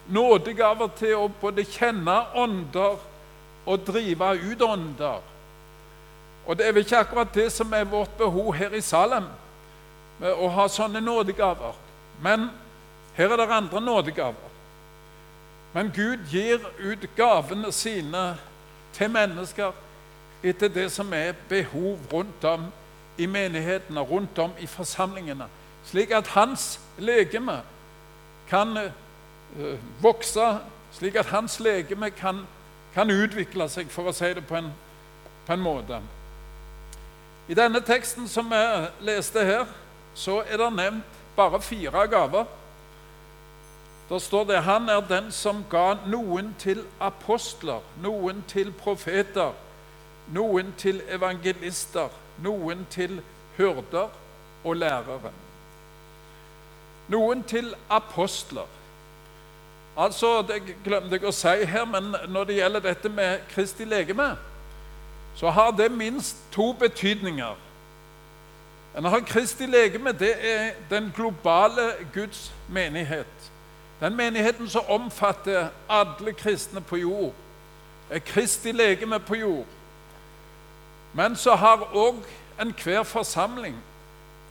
nådegaver 0.08 0.90
til 0.98 1.14
å 1.18 1.28
både 1.40 1.64
kjenne 1.64 2.16
ånder 2.34 2.98
og 3.66 3.86
drive 3.86 4.32
ut 4.42 4.62
ånder. 4.62 5.22
Og 6.46 6.58
det 6.58 6.66
er 6.66 6.74
vel 6.74 6.86
ikke 6.86 7.02
akkurat 7.02 7.34
det 7.34 7.48
som 7.52 7.72
er 7.74 7.88
vårt 7.90 8.14
behov 8.18 8.52
her 8.54 8.74
i 8.74 8.80
Salem, 8.84 9.26
å 10.22 10.48
ha 10.48 10.68
sånne 10.70 11.02
nådegaver. 11.02 11.74
Men 12.22 12.48
her 13.16 13.32
er 13.32 13.42
det 13.42 13.48
andre 13.52 13.80
nådegaver. 13.80 14.52
Men 15.74 15.90
Gud 15.92 16.22
gir 16.30 16.62
ut 16.78 17.02
gavene 17.16 17.72
sine 17.72 18.36
til 18.96 19.10
mennesker 19.12 19.74
etter 20.42 20.68
det 20.68 20.90
som 20.92 21.12
er 21.12 21.32
behov 21.48 21.98
rundt 22.12 22.44
om 22.44 22.68
i 23.18 23.26
menighetene, 23.26 24.00
rundt 24.00 24.38
om 24.38 24.52
i 24.60 24.66
forsamlingene, 24.66 25.48
slik 25.84 26.10
at 26.10 26.34
hans 26.34 26.80
legeme 26.98 27.60
kan 28.50 28.76
Eh, 29.60 29.78
vokse, 30.02 30.58
slik 30.92 31.14
at 31.14 31.26
hans 31.26 31.60
legeme 31.60 32.10
kan, 32.10 32.46
kan, 32.94 33.10
utvikle 33.10 33.68
seg, 33.72 33.88
for 33.90 34.10
å 34.10 34.12
si 34.12 34.28
det 34.36 34.42
på 34.44 34.58
en, 34.58 34.68
på 35.46 35.54
en 35.54 35.62
måte. 35.64 36.00
I 37.48 37.56
denne 37.56 37.80
teksten 37.80 38.28
som 38.28 38.50
vi 38.50 38.62
leste 39.06 39.44
her, 39.46 39.64
så 40.14 40.42
er 40.44 40.60
det 40.60 40.70
nevnt 40.76 41.20
bare 41.36 41.60
fire 41.62 42.04
gaver. 42.10 42.48
Da 44.10 44.18
står 44.20 44.44
det 44.50 44.64
han 44.66 44.90
er 44.92 45.00
den 45.08 45.30
som 45.32 45.64
ga 45.70 45.94
noen 46.06 46.52
til 46.58 46.82
apostler, 47.00 47.80
noen 48.02 48.42
til 48.50 48.72
profeter, 48.76 49.54
noen 50.32 50.74
til 50.78 51.02
evangelister, 51.08 52.08
noen 52.42 52.86
til 52.90 53.20
hyrder 53.56 54.08
og 54.64 54.76
lærere. 54.76 55.32
Noen 57.08 57.42
til 57.42 57.74
apostler. 57.90 58.66
Altså, 59.96 60.42
Det 60.42 60.62
glemte 60.84 61.16
jeg 61.16 61.24
å 61.24 61.32
si 61.32 61.64
her, 61.64 61.84
men 61.84 62.14
når 62.28 62.44
det 62.44 62.56
gjelder 62.58 62.80
dette 62.80 63.08
med 63.08 63.38
Kristi 63.48 63.84
legeme, 63.84 64.36
så 65.36 65.50
har 65.50 65.70
det 65.70 65.92
minst 65.92 66.36
to 66.52 66.72
betydninger. 66.72 67.56
En 68.96 69.04
har 69.04 69.20
Kristi 69.20 69.66
legeme, 69.66 70.12
det 70.12 70.34
er 70.40 70.70
den 70.90 71.12
globale 71.16 71.92
Guds 72.14 72.52
menighet. 72.68 73.50
Den 74.00 74.16
menigheten 74.16 74.68
som 74.68 74.84
omfatter 74.88 75.68
alle 75.88 76.32
kristne 76.32 76.80
på 76.80 76.96
jord, 76.96 77.32
er 78.10 78.18
Kristi 78.18 78.72
legeme 78.72 79.20
på 79.20 79.34
jord. 79.34 79.75
Men 81.16 81.36
så 81.36 81.54
har 81.56 81.88
òg 81.96 82.20
enhver 82.60 83.02
forsamling 83.02 83.76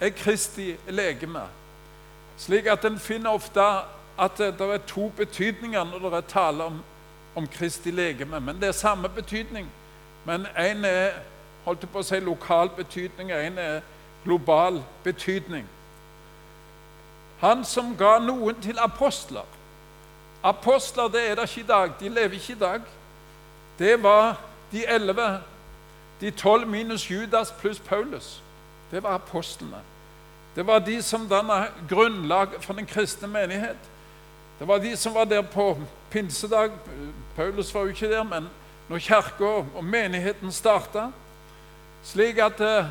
er 0.01 0.09
Kristi 0.09 0.75
legeme, 0.87 1.45
slik 2.37 2.65
at 2.67 2.85
en 2.85 2.99
finner 2.99 3.29
ofte 3.37 3.61
at 4.19 4.37
det 4.37 4.61
er 4.61 4.81
to 4.87 5.09
betydninger 5.17 5.83
når 5.83 6.09
det 6.09 6.17
er 6.17 6.29
tale 6.31 6.63
om, 6.63 6.81
om 7.35 7.47
Kristi 7.47 7.91
legeme. 7.91 8.39
Men 8.39 8.59
det 8.59 8.67
er 8.67 8.71
samme 8.71 9.09
betydning. 9.09 9.67
Men 10.25 10.47
én 10.57 10.85
er 10.85 11.19
holdt 11.65 11.85
på 11.91 11.99
å 11.99 12.05
si 12.05 12.19
lokal 12.19 12.69
betydning, 12.77 13.31
og 13.33 13.43
én 13.45 13.59
er 13.61 13.81
global 14.23 14.81
betydning. 15.03 15.67
Han 17.41 17.65
som 17.65 17.93
ga 17.97 18.17
noen 18.23 18.61
til 18.61 18.79
apostler. 18.79 19.45
Apostler 20.43 21.11
det 21.11 21.23
er 21.29 21.35
det 21.35 21.49
ikke 21.49 21.61
i 21.61 21.67
dag. 21.67 21.91
De 21.99 22.09
lever 22.09 22.39
ikke 22.39 22.53
i 22.53 22.59
dag. 22.59 22.81
Det 23.79 24.03
var 24.03 24.37
de 24.71 24.85
elleve, 24.85 25.27
de 26.21 26.31
tolv 26.31 26.67
minus 26.67 27.09
Judas 27.11 27.51
pluss 27.51 27.79
Paulus. 27.79 28.41
Det 28.91 29.03
var 29.03 29.15
apostlene. 29.15 29.81
Det 30.55 30.63
var 30.67 30.79
de 30.79 31.01
som 31.01 31.27
danna 31.27 31.67
grunnlag 31.89 32.47
for 32.61 32.73
den 32.73 32.85
kristne 32.85 33.27
menighet. 33.27 33.89
Det 34.59 34.67
var 34.67 34.79
de 34.79 34.97
som 34.97 35.13
var 35.13 35.25
der 35.25 35.41
på 35.41 35.77
pinsedag. 36.09 36.71
Paulus 37.35 37.73
var 37.73 37.81
jo 37.81 37.87
ikke 37.87 38.09
der, 38.09 38.23
men 38.23 38.47
når 38.89 38.99
kirka 38.99 39.45
og 39.75 39.83
menigheten 39.83 40.51
starta, 40.51 41.09
slik 42.03 42.37
at 42.37 42.61
eh, 42.61 42.87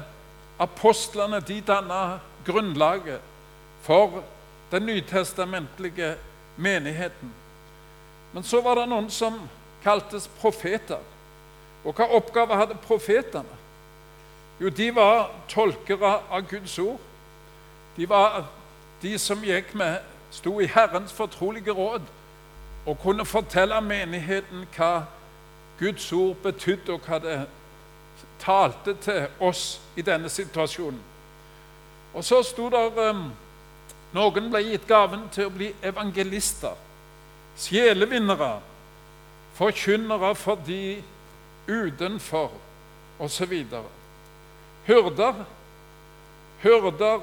apostlene 0.59 1.40
de 1.40 1.61
danna 1.61 2.19
grunnlaget 2.45 3.21
for 3.83 4.23
den 4.71 4.87
nytestamentlige 4.87 6.14
menigheten. 6.57 7.33
Men 8.33 8.43
så 8.43 8.61
var 8.61 8.75
det 8.75 8.88
noen 8.90 9.11
som 9.11 9.38
kaltes 9.85 10.28
profeter. 10.40 11.00
Og 11.85 11.93
hva 11.93 12.09
oppgave 12.17 12.57
hadde 12.57 12.79
profetene? 12.83 13.61
Jo, 14.61 14.69
de 14.69 14.95
var 14.95 15.31
tolkere 15.49 16.19
av 16.31 16.47
Guds 16.50 16.79
ord. 16.79 17.00
De 17.97 18.09
var 18.09 18.45
de 19.03 19.19
som 19.19 19.43
gikk 19.45 19.75
med 19.75 19.99
sto 20.35 20.61
i 20.61 20.67
Herrens 20.67 21.12
fortrolige 21.12 21.73
råd 21.73 22.07
og 22.87 22.99
kunne 23.03 23.25
fortelle 23.25 23.81
menigheten 23.81 24.67
hva 24.76 25.05
Guds 25.79 26.12
ord 26.12 26.37
betydde, 26.43 26.93
og 26.93 27.00
hva 27.07 27.19
det 27.19 27.38
talte 28.41 28.95
til 29.00 29.26
oss 29.41 29.81
i 29.97 30.03
denne 30.03 30.29
situasjonen. 30.29 31.00
Og 32.14 32.25
så 32.25 32.43
sto 32.47 32.69
der 32.71 33.11
um, 33.11 33.25
noen 34.14 34.50
ble 34.53 34.61
gitt 34.69 34.87
gaven 34.87 35.26
til 35.35 35.49
å 35.49 35.55
bli 35.55 35.73
evangelister, 35.83 36.76
sjelevinnere, 37.59 38.53
forkynnere 39.59 40.35
for 40.38 40.61
de 40.67 41.03
utenfor, 41.68 42.50
osv. 43.18 43.64
Hyrder. 44.87 45.44
Hyrder 46.62 47.21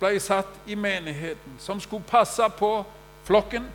ble 0.00 0.20
satt 0.20 0.48
i 0.66 0.74
menigheten, 0.74 1.58
som 1.58 1.80
skulle 1.80 2.04
passe 2.08 2.48
på 2.58 2.84
flokken, 3.28 3.66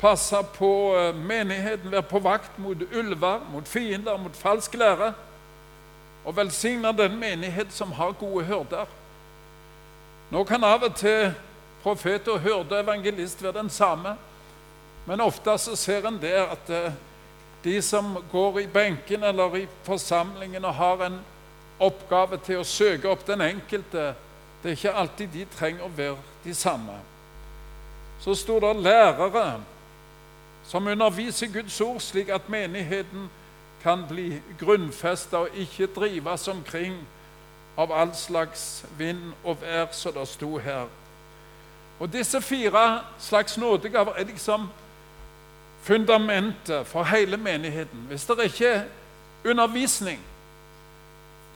passe 0.00 0.42
på 0.56 0.70
eh, 0.96 1.14
menigheten, 1.14 1.90
være 1.90 2.06
på 2.08 2.22
vakt 2.24 2.58
mot 2.58 2.82
ulver, 2.92 3.42
mot 3.52 3.68
fiender, 3.68 4.16
mot 4.16 4.36
falsk 4.36 4.74
lære, 4.74 5.12
og 6.24 6.36
velsigne 6.36 6.92
den 6.96 7.18
menighet 7.18 7.72
som 7.72 7.92
har 7.92 8.12
gode 8.12 8.44
hyrder. 8.44 8.86
Nå 10.30 10.44
kan 10.46 10.64
av 10.64 10.84
og 10.86 10.94
til 10.96 11.32
profet 11.82 12.28
og 12.28 12.40
hyrde 12.44 12.80
evangelist 12.80 13.42
være 13.42 13.58
den 13.58 13.70
samme, 13.70 14.14
men 15.06 15.20
ofte 15.20 15.56
så 15.58 15.76
ser 15.76 16.06
en 16.06 16.20
der 16.22 16.52
at 16.54 16.70
eh, 16.70 16.92
de 17.64 17.82
som 17.82 18.16
går 18.32 18.58
i 18.58 18.66
benken 18.66 19.24
eller 19.24 19.56
i 19.56 19.66
forsamlingen 19.82 20.64
og 20.64 20.74
har 20.74 21.06
en 21.06 21.18
oppgave 21.80 22.38
til 22.44 22.60
å 22.60 22.66
søke 22.66 23.08
opp 23.08 23.26
den 23.26 23.40
enkelte, 23.44 24.14
det 24.62 24.70
er 24.70 24.76
ikke 24.76 24.96
alltid 25.02 25.32
de 25.32 25.44
trenger 25.56 25.84
å 25.84 25.92
være 25.96 26.16
de 26.44 26.54
samme. 26.54 26.96
Så 28.20 28.34
sto 28.36 28.58
det 28.60 28.74
lærere 28.76 29.60
som 30.68 30.86
underviser 30.86 31.48
Guds 31.52 31.80
ord, 31.80 32.00
slik 32.00 32.28
at 32.28 32.48
menigheten 32.48 33.30
kan 33.82 34.04
bli 34.08 34.42
grunnfesta 34.60 35.46
og 35.46 35.56
ikke 35.56 35.88
drives 35.96 36.48
omkring 36.48 36.98
av 37.80 37.92
all 37.92 38.12
slags 38.14 38.84
vind 38.98 39.32
og 39.44 39.62
vær, 39.62 39.88
som 39.92 40.12
det 40.12 40.28
sto 40.28 40.58
her. 40.58 40.86
Og 42.00 42.12
Disse 42.12 42.40
fire 42.40 43.00
slags 43.18 43.56
nådegaver 43.58 44.12
er 44.12 44.24
liksom 44.24 44.68
fundamentet 45.82 46.86
for 46.86 47.02
hele 47.04 47.36
menigheten. 47.36 47.98
Hvis 48.08 48.24
det 48.24 48.44
ikke 48.44 48.66
er 48.66 48.82
undervisning, 49.44 50.20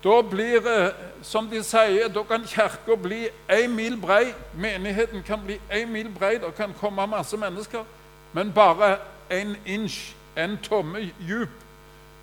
da 0.05 0.23
blir 0.23 0.61
det, 0.61 0.93
som 1.23 1.49
de 1.49 1.63
sier, 1.65 2.09
da 2.09 2.23
kan 2.23 2.45
kirka 2.45 2.97
bli 3.03 3.29
én 3.49 3.69
mil 3.73 3.97
brei. 4.01 4.35
Menigheten 4.55 5.23
kan 5.23 5.41
bli 5.45 5.61
én 5.73 5.89
mil 5.89 6.11
brei, 6.19 6.35
det 6.35 6.55
kan 6.57 6.75
komme 6.81 7.07
masse 7.07 7.37
mennesker, 7.37 7.85
men 8.33 8.53
bare 8.53 8.97
en 9.31 9.57
inch, 9.67 10.15
en 10.37 10.59
tomme 10.63 11.11
djup. 11.29 11.49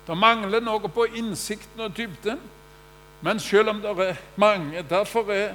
Det 0.06 0.16
mangler 0.18 0.60
noe 0.60 0.88
på 0.88 1.06
innsikten 1.14 1.80
og 1.80 1.96
dybden. 1.96 2.38
Men 3.22 3.38
selv 3.40 3.68
om 3.68 3.80
det 3.80 3.90
er 4.08 4.16
mange 4.36 4.82
Derfor 4.90 5.30
er 5.30 5.54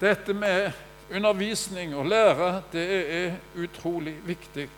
dette 0.00 0.34
med 0.34 0.72
undervisning 1.14 1.96
og 1.96 2.06
lære 2.06 2.62
det 2.72 3.14
er 3.24 3.32
utrolig 3.56 4.16
viktig. 4.24 4.68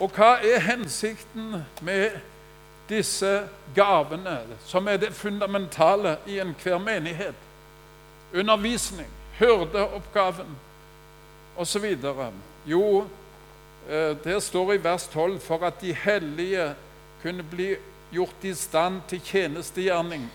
Og 0.00 0.10
hva 0.14 0.36
er 0.46 0.62
hensikten 0.62 1.64
med 1.82 2.20
disse 2.88 3.48
gavene, 3.74 4.38
som 4.64 4.88
er 4.88 4.96
det 4.96 5.12
fundamentale 5.14 6.16
i 6.26 6.38
enhver 6.38 6.78
menighet? 6.78 7.34
Undervisning, 8.34 9.08
hyrdeoppgaven 9.38 10.56
osv. 11.56 11.96
Jo, 12.66 13.06
det 13.88 14.24
der 14.24 14.38
står 14.38 14.72
i 14.72 14.84
vers 14.84 15.08
12 15.12 15.40
for 15.40 15.66
at 15.66 15.80
de 15.80 15.94
hellige 15.94 16.74
kunne 17.22 17.42
bli 17.42 17.74
gjort 18.12 18.44
i 18.44 18.54
stand 18.54 19.02
til 19.08 19.20
tjenestegjerning, 19.20 20.30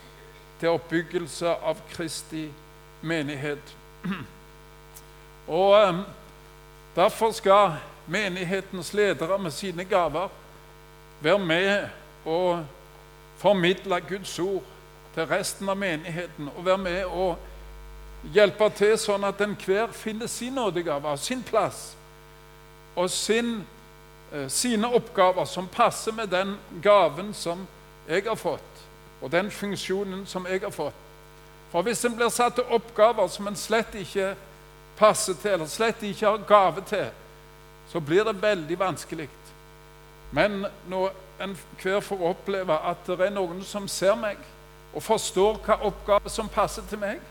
til 0.59 0.69
oppbyggelse 0.69 1.47
av 1.47 1.77
Kristi 1.91 2.47
menighet. 3.01 3.75
Og 5.47 5.81
eh, 5.81 6.03
Derfor 6.95 7.31
skal 7.31 7.71
menighetens 8.07 8.93
ledere 8.93 9.37
med 9.39 9.51
sine 9.51 9.83
gaver 9.83 10.29
være 11.23 11.39
med 11.39 11.87
og 12.25 12.65
formidle 13.37 14.01
Guds 14.09 14.39
ord 14.39 14.63
til 15.13 15.27
resten 15.29 15.69
av 15.69 15.77
menigheten 15.77 16.49
og 16.55 16.65
være 16.65 16.77
med 16.77 17.03
og 17.05 18.31
hjelpe 18.33 18.69
til 18.75 18.95
sånn 18.99 19.23
at 19.27 19.41
enhver 19.43 19.91
finner 19.95 20.27
sin 20.31 20.55
nådegave, 20.55 21.17
sin 21.17 21.43
plass 21.43 21.93
og 22.95 23.09
sin, 23.09 23.63
eh, 24.31 24.47
sine 24.49 24.87
oppgaver 24.87 25.45
som 25.45 25.67
passer 25.67 26.11
med 26.11 26.27
den 26.27 26.57
gaven 26.81 27.33
som 27.33 27.67
jeg 28.07 28.23
har 28.27 28.35
fått, 28.35 28.83
og 29.21 29.31
den 29.31 29.51
funksjonen 29.51 30.25
som 30.25 30.45
jeg 30.45 30.61
har 30.61 30.71
fått. 30.71 30.99
For 31.71 31.81
hvis 31.81 32.05
en 32.05 32.15
blir 32.15 32.29
satt 32.29 32.55
til 32.55 32.69
oppgaver 32.69 33.27
som 33.27 33.47
en 33.47 33.55
slett 33.55 33.95
ikke 33.95 34.35
passer 34.97 35.33
til, 35.33 35.51
eller 35.51 35.67
slett 35.67 36.03
ikke 36.03 36.27
har 36.27 36.47
gave 36.47 36.83
til, 36.87 37.07
så 37.93 37.99
blir 38.01 38.23
det 38.25 38.41
veldig 38.41 38.79
vanskelig. 38.79 39.29
Men 40.31 40.65
når 40.89 41.11
enhver 41.41 41.99
får 41.99 42.23
oppleve 42.29 42.77
at 42.89 43.05
det 43.07 43.19
er 43.21 43.35
noen 43.35 43.61
som 43.65 43.85
ser 43.87 44.15
meg 44.17 44.41
og 44.93 45.03
forstår 45.03 45.59
hva 45.65 45.77
oppgave 45.85 46.29
som 46.29 46.49
passer 46.49 46.85
til 46.89 47.01
meg, 47.01 47.21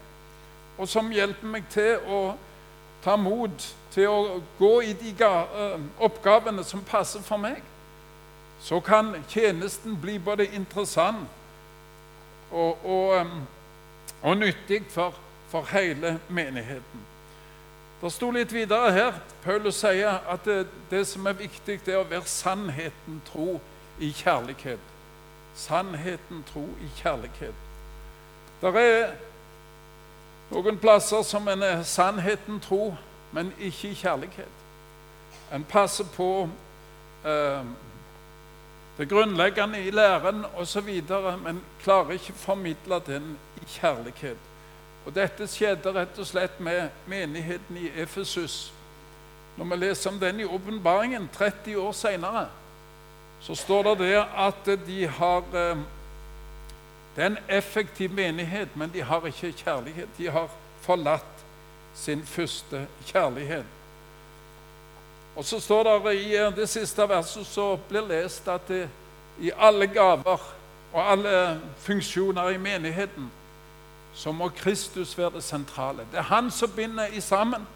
og 0.79 0.89
som 0.89 1.11
hjelper 1.11 1.51
meg 1.51 1.67
til 1.71 1.99
å 2.07 2.21
ta 3.03 3.17
mot 3.19 3.67
til 3.93 4.09
å 4.09 4.41
gå 4.59 4.73
i 4.87 4.95
de 4.99 5.13
eh, 5.19 5.79
oppgavene 5.99 6.65
som 6.65 6.85
passer 6.87 7.23
for 7.27 7.43
meg, 7.43 7.59
så 8.63 8.79
kan 8.81 9.17
tjenesten 9.29 9.99
bli 10.01 10.19
både 10.23 10.47
interessant 10.55 11.27
og, 12.53 12.79
og, 12.87 13.15
eh, 13.19 13.35
og 14.23 14.39
nyttig 14.39 14.85
for, 14.95 15.19
for 15.51 15.67
hele 15.75 16.21
menigheten. 16.29 17.09
Det 18.03 18.11
sto 18.11 18.33
litt 18.35 18.51
videre 18.51 18.91
her. 18.91 19.19
Paulus 19.45 19.77
sier 19.79 20.25
at 20.27 20.43
det, 20.45 20.67
det 20.91 21.05
som 21.07 21.27
er 21.27 21.37
viktig, 21.39 21.77
det 21.87 21.95
er 21.95 22.01
å 22.01 22.09
være 22.11 22.27
sannheten 22.27 23.21
tro 23.29 23.61
i 24.03 24.09
kjærlighet. 24.11 24.83
Sannheten 25.55 26.43
tro 26.49 26.65
i 26.83 26.91
kjærlighet. 26.99 27.55
Det 28.63 28.75
er 28.75 29.15
noen 30.51 30.83
plasser 30.83 31.23
som 31.23 31.47
en 31.49 31.63
er 31.63 31.87
sannheten 31.87 32.59
tro, 32.65 32.97
men 33.33 33.55
ikke 33.59 33.93
i 33.93 34.01
kjærlighet. 34.03 34.61
En 35.55 35.63
passer 35.65 36.09
på 36.17 36.49
eh, 37.23 37.73
det 38.99 39.09
grunnleggende 39.09 39.79
i 39.79 39.95
læren 39.95 40.43
osv., 40.59 40.91
men 41.45 41.63
klarer 41.85 42.19
ikke 42.19 42.35
å 42.35 42.47
formidle 42.51 42.99
den 43.07 43.37
i 43.63 43.69
kjærlighet. 43.79 44.52
Og 45.07 45.15
Dette 45.15 45.49
skjedde 45.51 45.93
rett 45.95 46.19
og 46.19 46.27
slett 46.27 46.61
med 46.63 46.89
menigheten 47.11 47.77
i 47.77 47.91
Efesus. 48.03 48.73
Når 49.57 49.65
vi 49.65 49.77
leser 49.77 50.11
om 50.11 50.21
den 50.21 50.41
i 50.41 50.45
åpenbaringen 50.45 51.29
30 51.35 51.77
år 51.79 51.93
senere, 51.93 52.47
så 53.43 53.55
står 53.55 53.83
det 53.83 53.99
der 53.99 54.25
at 54.39 54.71
de 54.87 55.07
har 55.07 55.43
eh, 55.55 55.77
Det 57.17 57.23
er 57.23 57.27
en 57.27 57.39
effektiv 57.49 58.11
menighet, 58.11 58.69
men 58.77 58.91
de 58.93 59.03
har 59.03 59.27
ikke 59.27 59.53
kjærlighet. 59.53 60.09
De 60.19 60.31
har 60.31 60.49
forlatt 60.81 61.45
sin 61.95 62.23
første 62.27 62.87
kjærlighet. 63.07 63.65
Og 65.37 65.45
så 65.45 65.61
står 65.61 65.83
det 65.85 66.15
i 66.15 66.37
eh, 66.37 66.57
det 66.57 66.69
siste 66.69 67.09
verset 67.09 67.47
så 67.47 67.77
blir 67.89 68.09
lest 68.09 68.49
at 68.49 68.69
det, 68.69 68.89
i 69.41 69.51
alle 69.57 69.87
gaver 69.87 70.41
og 70.93 71.13
alle 71.13 71.61
funksjoner 71.79 72.49
i 72.49 72.59
menigheten 72.59 73.31
så 74.15 74.33
må 74.33 74.49
Kristus 74.49 75.19
være 75.19 75.31
det 75.35 75.45
sentrale. 75.45 76.07
Det 76.13 76.19
er 76.19 76.29
han 76.29 76.51
som 76.51 76.71
binder 76.71 77.07
i 77.07 77.21
sammen. 77.21 77.67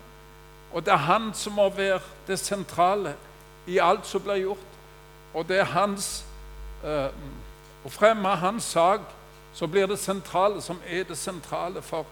Og 0.73 0.85
det 0.87 0.93
er 0.93 0.97
han 0.97 1.31
som 1.35 1.53
må 1.53 1.69
være 1.69 2.01
det 2.27 2.39
sentrale 2.39 3.15
i 3.67 3.79
alt 3.79 4.07
som 4.07 4.23
blir 4.23 4.37
gjort. 4.37 4.67
Og 5.35 5.49
det 5.49 5.59
er 5.59 5.65
hans 5.65 6.25
eh, 6.85 7.11
Å 7.87 7.91
fremme 7.93 8.33
hans 8.43 8.65
sak, 8.75 9.01
så 9.55 9.67
blir 9.71 9.87
det 9.87 9.99
sentrale 10.03 10.59
som 10.63 10.81
er 10.91 11.05
det 11.07 11.15
sentrale 11.19 11.79
for 11.83 12.03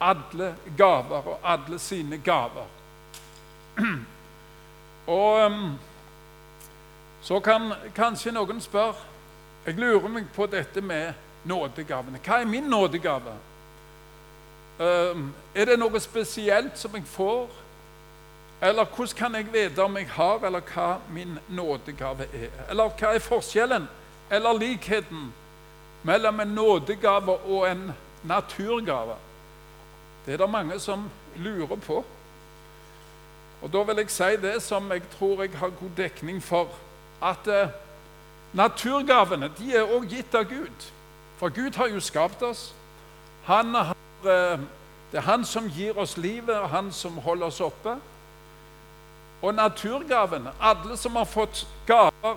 alle 0.00 0.54
gaver 0.76 1.28
og 1.34 1.42
alle 1.44 1.78
sine 1.78 2.16
gaver. 2.18 2.64
Og 5.06 5.46
um, 5.46 5.74
så 7.22 7.40
kan 7.40 7.74
kanskje 7.94 8.32
noen 8.32 8.60
spørre 8.60 8.94
Jeg 9.66 9.74
lurer 9.78 10.08
meg 10.08 10.30
på 10.34 10.46
dette 10.46 10.80
med 10.80 11.12
nådegavene. 11.44 12.18
Hva 12.24 12.40
er 12.40 12.48
min 12.48 12.64
nådegave? 12.70 13.36
Ehm, 14.82 15.34
er 15.54 15.64
det 15.68 15.78
noe 15.78 16.00
spesielt 16.00 16.78
som 16.78 16.94
jeg 16.96 17.04
får? 17.06 17.50
Eller 18.62 18.84
hvordan 18.84 19.16
kan 19.16 19.34
jeg 19.34 19.52
vite 19.52 19.82
om 19.82 19.96
jeg 19.96 20.08
har, 20.10 20.46
eller 20.46 20.62
hva 20.74 20.96
min 21.10 21.38
nådegave 21.48 22.26
er? 22.32 22.50
Eller 22.70 22.90
hva 22.98 23.14
er 23.14 23.22
forskjellen 23.22 23.88
eller 24.30 24.58
likheten 24.58 25.32
mellom 26.02 26.40
en 26.40 26.54
nådegave 26.56 27.36
og 27.38 27.70
en 27.70 27.92
naturgave? 28.24 29.14
Det 30.26 30.34
er 30.34 30.38
det 30.38 30.50
mange 30.50 30.78
som 30.80 31.10
lurer 31.36 31.76
på. 31.76 32.04
Og 33.62 33.72
Da 33.72 33.82
vil 33.82 33.96
jeg 33.96 34.10
si 34.10 34.36
det 34.42 34.62
som 34.62 34.90
jeg 34.90 35.02
tror 35.18 35.42
jeg 35.42 35.50
har 35.58 35.68
god 35.68 35.90
dekning 35.96 36.42
for, 36.42 36.68
at 37.22 37.46
eh, 37.46 37.68
naturgavene 38.52 39.50
de 39.58 39.76
er 39.76 39.82
også 39.82 40.08
gitt 40.08 40.34
av 40.34 40.44
Gud. 40.44 40.90
For 41.36 41.48
Gud 41.48 41.74
har 41.76 41.86
jo 41.86 42.00
skapt 42.00 42.42
oss. 42.42 42.74
Han 43.44 43.74
har, 43.74 43.96
det 44.22 45.18
er 45.18 45.26
Han 45.26 45.44
som 45.44 45.68
gir 45.70 45.98
oss 45.98 46.16
livet, 46.16 46.56
og 46.56 46.68
Han 46.70 46.92
som 46.92 47.18
holder 47.18 47.46
oss 47.46 47.60
oppe. 47.60 47.96
Og 49.42 49.54
naturgavene, 49.54 50.52
alle 50.60 50.96
som 50.96 51.16
har 51.16 51.24
fått 51.24 51.66
gaver 51.86 52.36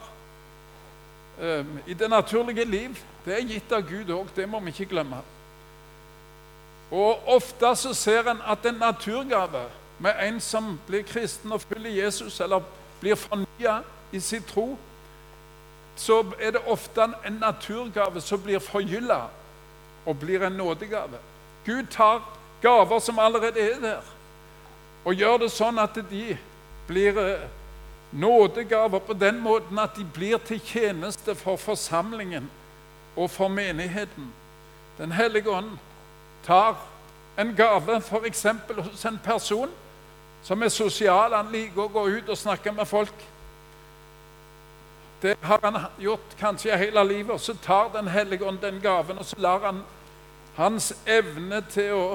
um, 1.42 1.80
i 1.88 1.94
det 1.94 2.10
naturlige 2.10 2.66
liv, 2.66 2.98
det 3.26 3.34
er 3.34 3.48
gitt 3.48 3.72
av 3.72 3.86
Gud 3.86 4.10
òg. 4.10 4.28
Det 4.36 4.50
må 4.50 4.60
vi 4.60 4.74
ikke 4.74 4.90
glemme. 4.96 5.22
Og 6.92 7.28
ofte 7.28 7.76
så 7.76 7.94
ser 7.94 8.30
en 8.30 8.42
at 8.46 8.66
en 8.66 8.82
naturgave 8.82 9.66
med 10.00 10.12
en 10.22 10.40
som 10.42 10.80
blir 10.88 11.04
kristen 11.04 11.52
og 11.52 11.62
følger 11.62 12.04
Jesus, 12.04 12.40
eller 12.40 12.62
blir 13.00 13.16
fornya 13.16 13.80
i 14.12 14.20
sin 14.20 14.44
tro, 14.44 14.78
så 15.96 16.26
er 16.40 16.52
det 16.52 16.62
ofte 16.68 17.04
en 17.26 17.40
naturgave 17.40 18.22
som 18.22 18.42
blir 18.42 18.60
forgylla 18.60 19.22
og 20.06 20.20
blir 20.20 20.44
en 20.44 20.54
nådegave. 20.54 21.20
Gud 21.66 21.88
tar 21.92 22.22
gaver 22.62 23.00
som 23.00 23.20
allerede 23.20 23.60
er 23.60 23.80
der, 23.82 24.02
og 25.06 25.14
gjør 25.14 25.38
det 25.46 25.52
sånn 25.54 25.80
at 25.82 25.98
de 26.10 26.38
blir 26.88 27.18
eh, 27.22 27.46
nådegaver 28.12 29.00
på 29.00 29.14
den 29.14 29.40
måten 29.42 29.80
at 29.80 29.98
de 29.98 30.06
blir 30.14 30.38
til 30.38 30.62
tjeneste 30.62 31.36
for 31.36 31.58
forsamlingen 31.62 32.50
og 33.16 33.30
for 33.32 33.48
menigheten. 33.48 34.32
Den 34.98 35.12
hellige 35.12 35.50
ånd 35.50 35.78
tar 36.46 36.78
en 37.38 37.56
gave 37.56 37.98
f.eks. 38.02 38.46
hos 38.78 39.06
en 39.06 39.20
person 39.24 39.70
som 40.44 40.64
er 40.64 40.70
sosial. 40.70 41.34
Han 41.34 41.52
liker 41.52 41.86
å 41.86 41.92
gå 41.92 42.06
ut 42.08 42.30
og 42.30 42.38
snakke 42.38 42.72
med 42.72 42.88
folk. 42.88 43.26
Det 45.22 45.36
har 45.42 45.60
han 45.64 45.80
gjort 46.00 46.36
kanskje 46.40 46.78
hele 46.78 47.04
livet. 47.08 47.34
og 47.34 47.40
Så 47.40 47.58
tar 47.62 47.90
Den 47.94 48.08
hellige 48.08 48.46
ånd 48.46 48.60
den 48.62 48.82
gaven, 48.82 49.18
og 49.18 49.26
så 49.26 49.36
lar 49.38 49.60
han 49.66 49.84
hans 50.56 50.94
evne 51.08 51.62
til 51.72 51.94
å 51.94 52.08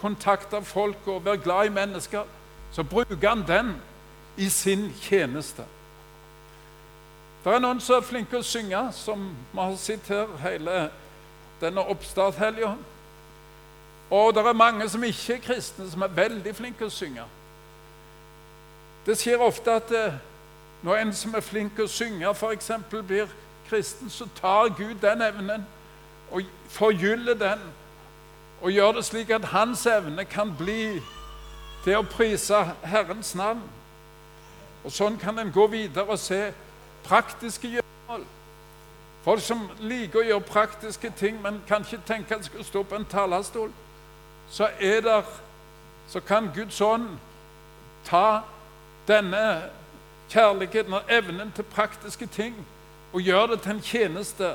kontakte 0.00 0.62
folk 0.64 1.08
og 1.08 1.24
være 1.24 1.42
glad 1.44 1.66
i 1.66 1.74
mennesker, 1.74 2.24
så 2.72 2.82
bruker 2.82 3.28
han 3.28 3.44
den 3.48 3.74
i 4.36 4.48
sin 4.48 4.90
tjeneste. 5.00 5.64
Det 7.44 7.52
er 7.52 7.60
noen 7.60 7.80
som 7.80 7.98
er 7.98 8.06
flinke 8.08 8.40
å 8.40 8.46
synge, 8.46 8.80
som 8.96 9.28
vi 9.52 9.60
har 9.60 9.76
sett 9.76 10.08
her 10.08 10.30
hele 10.40 10.88
denne 11.60 11.84
oppstarthelga. 11.92 12.74
Og 14.10 14.34
det 14.34 14.44
er 14.46 14.56
mange 14.56 14.88
som 14.88 15.04
ikke 15.04 15.34
er 15.36 15.42
kristne, 15.44 15.90
som 15.90 16.02
er 16.02 16.16
veldig 16.16 16.54
flinke 16.56 16.88
å 16.88 16.92
synge. 16.92 17.24
Det 19.06 19.16
skjer 19.20 19.44
ofte 19.44 19.76
at 19.76 19.92
eh, 19.92 20.16
når 20.84 21.02
en 21.02 21.12
som 21.16 21.36
er 21.36 21.44
flink 21.44 21.78
å 21.80 21.88
synge, 21.88 22.32
f.eks. 22.32 22.70
blir 22.90 23.28
kristen, 23.68 24.10
så 24.10 24.26
tar 24.40 24.72
Gud 24.76 24.96
den 25.02 25.22
evnen 25.22 25.66
og 26.30 26.42
forgylle 26.68 27.34
den 27.38 27.60
og 28.60 28.72
gjøre 28.72 28.96
det 28.96 29.04
slik 29.04 29.30
at 29.30 29.44
hans 29.44 29.86
evne 29.86 30.24
kan 30.24 30.54
bli 30.58 31.00
til 31.84 31.98
å 31.98 32.06
prise 32.08 32.62
Herrens 32.82 33.34
navn. 33.36 33.60
Og 34.84 34.92
Sånn 34.92 35.18
kan 35.20 35.38
en 35.38 35.52
gå 35.52 35.66
videre 35.72 36.08
og 36.08 36.18
se 36.18 36.52
praktiske 37.04 37.68
gjøremål. 37.68 38.24
Folk 39.24 39.40
som 39.44 39.66
liker 39.80 40.20
å 40.20 40.24
gjøre 40.24 40.48
praktiske 40.48 41.12
ting, 41.16 41.42
men 41.42 41.60
kan 41.68 41.84
ikke 41.84 42.00
tenke 42.06 42.34
at 42.34 42.44
de 42.44 42.48
skal 42.48 42.64
stå 42.64 42.82
på 42.82 42.96
en 42.96 43.08
talerstol, 43.08 43.70
så, 44.50 44.68
er 44.80 45.00
der, 45.00 45.28
så 46.08 46.20
kan 46.20 46.50
Guds 46.54 46.80
ånd 46.80 47.08
ta 48.04 48.42
denne 49.08 49.44
kjærligheten 50.28 50.92
og 50.92 51.08
evnen 51.08 51.52
til 51.56 51.64
praktiske 51.64 52.26
ting 52.26 52.56
og 53.12 53.20
gjøre 53.20 53.54
det 53.54 53.60
til 53.62 53.76
en 53.76 53.82
tjeneste 53.82 54.54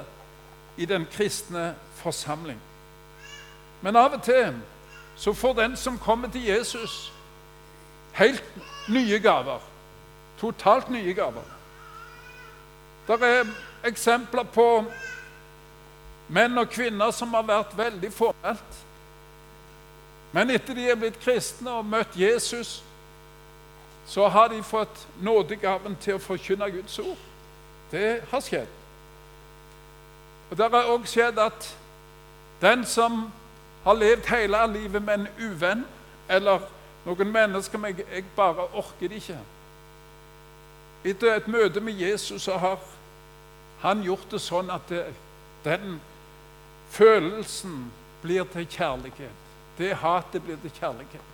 i 0.80 0.86
den 0.86 1.06
kristne 1.12 1.74
forsamling. 2.00 2.60
Men 3.82 3.96
av 4.00 4.16
og 4.16 4.24
til 4.24 4.56
så 5.20 5.34
får 5.36 5.54
den 5.58 5.76
som 5.78 5.98
kommer 6.00 6.32
til 6.32 6.46
Jesus, 6.48 7.12
helt 8.16 8.44
nye 8.88 9.20
gaver. 9.20 9.60
Totalt 10.40 10.90
nye 10.90 11.14
gaver. 11.14 11.44
Det 13.08 13.20
er 13.28 13.52
eksempler 13.84 14.48
på 14.56 14.68
menn 16.32 16.58
og 16.58 16.72
kvinner 16.72 17.12
som 17.12 17.34
har 17.36 17.44
vært 17.44 17.76
veldig 17.78 18.14
formelt. 18.16 18.80
Men 20.32 20.56
etter 20.56 20.78
de 20.78 20.88
er 20.88 21.00
blitt 21.00 21.20
kristne 21.20 21.74
og 21.82 21.88
møtt 21.90 22.16
Jesus, 22.16 22.78
så 24.08 24.28
har 24.32 24.48
de 24.54 24.64
fått 24.64 25.08
nådegaven 25.22 26.00
til 26.02 26.16
å 26.16 26.24
forkynne 26.24 26.72
Guds 26.72 27.00
ord. 27.04 27.18
Det 27.92 28.22
har 28.32 28.46
skjedd. 28.46 28.79
Og 30.50 30.58
Det 30.58 30.72
har 30.72 30.90
òg 30.90 31.06
skjedd 31.08 31.40
at 31.40 31.78
den 32.62 32.86
som 32.86 33.32
har 33.84 33.94
levd 33.94 34.28
hele 34.30 34.66
livet 34.74 35.02
med 35.02 35.14
en 35.14 35.28
uvenn, 35.40 35.86
eller 36.30 36.66
noen 37.06 37.32
mennesker 37.32 37.80
men 37.80 37.98
jeg, 37.98 38.24
bare 38.36 38.68
orker 38.74 39.08
det 39.08 39.22
ikke 39.22 39.38
Etter 41.06 41.38
et 41.38 41.48
møte 41.48 41.80
med 41.80 41.96
Jesus 41.96 42.44
så 42.44 42.58
har 42.58 42.80
han 43.80 44.02
gjort 44.04 44.28
det 44.32 44.42
sånn 44.44 44.68
at 44.70 44.90
det, 44.92 45.06
den 45.64 46.02
følelsen 46.92 47.86
blir 48.22 48.44
til 48.52 48.68
kjærlighet. 48.68 49.46
Det 49.78 49.94
hatet 49.96 50.44
blir 50.44 50.60
til 50.60 50.74
kjærlighet. 50.76 51.30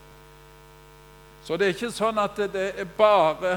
Så 1.46 1.58
det 1.58 1.66
er 1.66 1.74
ikke 1.74 1.90
sånn 1.94 2.22
at 2.22 2.38
det 2.54 2.68
er 2.78 2.92
bare 2.98 3.56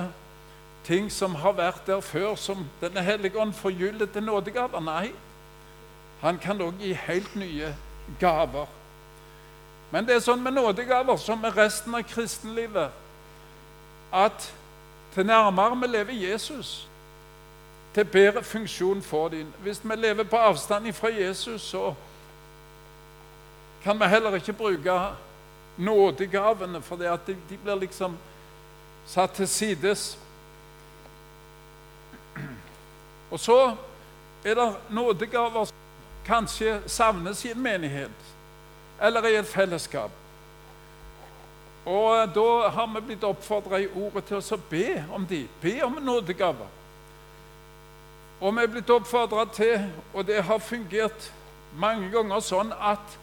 ting 0.88 1.11
som 1.12 1.37
har 1.42 1.53
vært 1.59 1.85
der 1.87 2.01
før, 2.01 2.35
som 2.40 2.64
Denne 2.81 3.05
hellige 3.05 3.37
ånd 3.37 3.53
forgyller 3.53 4.09
til 4.09 4.25
nådegaver. 4.25 4.81
Nei, 4.81 5.12
han 6.20 6.38
kan 6.38 6.61
òg 6.61 6.81
gi 6.81 6.92
helt 6.92 7.35
nye 7.37 7.74
gaver. 8.20 8.66
Men 9.90 10.07
det 10.07 10.16
er 10.16 10.24
sånn 10.24 10.42
med 10.42 10.57
nådegaver 10.59 11.16
som 11.16 11.40
med 11.40 11.57
resten 11.57 11.94
av 11.94 12.04
kristenlivet 12.09 12.90
at 14.12 14.50
til 15.14 15.26
nærmere 15.26 15.76
vi 15.81 15.87
lever 15.87 16.12
Jesus, 16.12 16.88
til 17.94 18.04
bedre 18.04 18.42
funksjon 18.44 19.02
får 19.02 19.28
de. 19.28 19.46
Hvis 19.62 19.81
vi 19.85 19.96
lever 19.96 20.24
på 20.24 20.37
avstand 20.37 20.92
fra 20.92 21.09
Jesus, 21.09 21.62
så 21.62 21.94
kan 23.83 24.00
vi 24.00 24.04
heller 24.04 24.35
ikke 24.35 24.52
bruke 24.52 25.00
nådegavene, 25.76 26.83
for 26.83 26.96
de, 26.96 27.16
de 27.26 27.57
blir 27.57 27.74
liksom 27.74 28.16
satt 29.07 29.33
til 29.33 29.48
sides. 29.48 30.18
Og 33.31 33.40
så 33.40 33.76
er 34.44 34.54
det 34.54 34.74
nådegaver 34.90 35.64
som 35.64 35.77
kanskje 36.28 36.78
savnes 36.86 37.44
i 37.44 37.52
en 37.54 37.62
menighet 37.62 38.24
eller 39.00 39.26
i 39.26 39.36
et 39.38 39.46
fellesskap. 39.46 40.10
Og 41.86 42.34
Da 42.34 42.68
har 42.68 42.86
vi 42.94 43.00
blitt 43.00 43.24
oppfordra 43.24 43.78
i 43.80 43.88
ordet 43.94 44.24
til 44.24 44.36
å 44.36 44.58
be 44.70 45.04
om 45.14 45.26
de, 45.26 45.46
be 45.62 45.78
om 45.84 45.96
nådegaver. 46.02 46.66
Og 48.40 48.54
vi 48.54 48.62
er 48.62 48.70
blitt 48.70 48.90
oppfordra 48.90 49.46
til, 49.54 49.88
og 50.14 50.26
det 50.26 50.42
har 50.44 50.58
fungert 50.58 51.32
mange 51.74 52.10
ganger 52.10 52.40
sånn, 52.44 52.72
at 52.72 53.16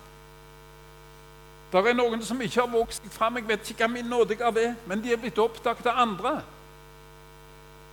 det 1.71 1.83
er 1.89 1.95
noen 1.97 2.23
som 2.23 2.41
ikke 2.41 2.61
har 2.61 2.71
vokst 2.71 3.05
fram. 3.11 3.37
Jeg 3.37 3.47
vet 3.47 3.69
ikke 3.69 3.85
hva 3.85 3.91
min 3.91 4.09
nådegave 4.09 4.63
er, 4.63 4.75
men 4.87 5.03
de 5.03 5.13
er 5.13 5.19
blitt 5.19 5.39
oppdaget 5.39 5.87
av 5.91 6.01
andre. 6.01 6.35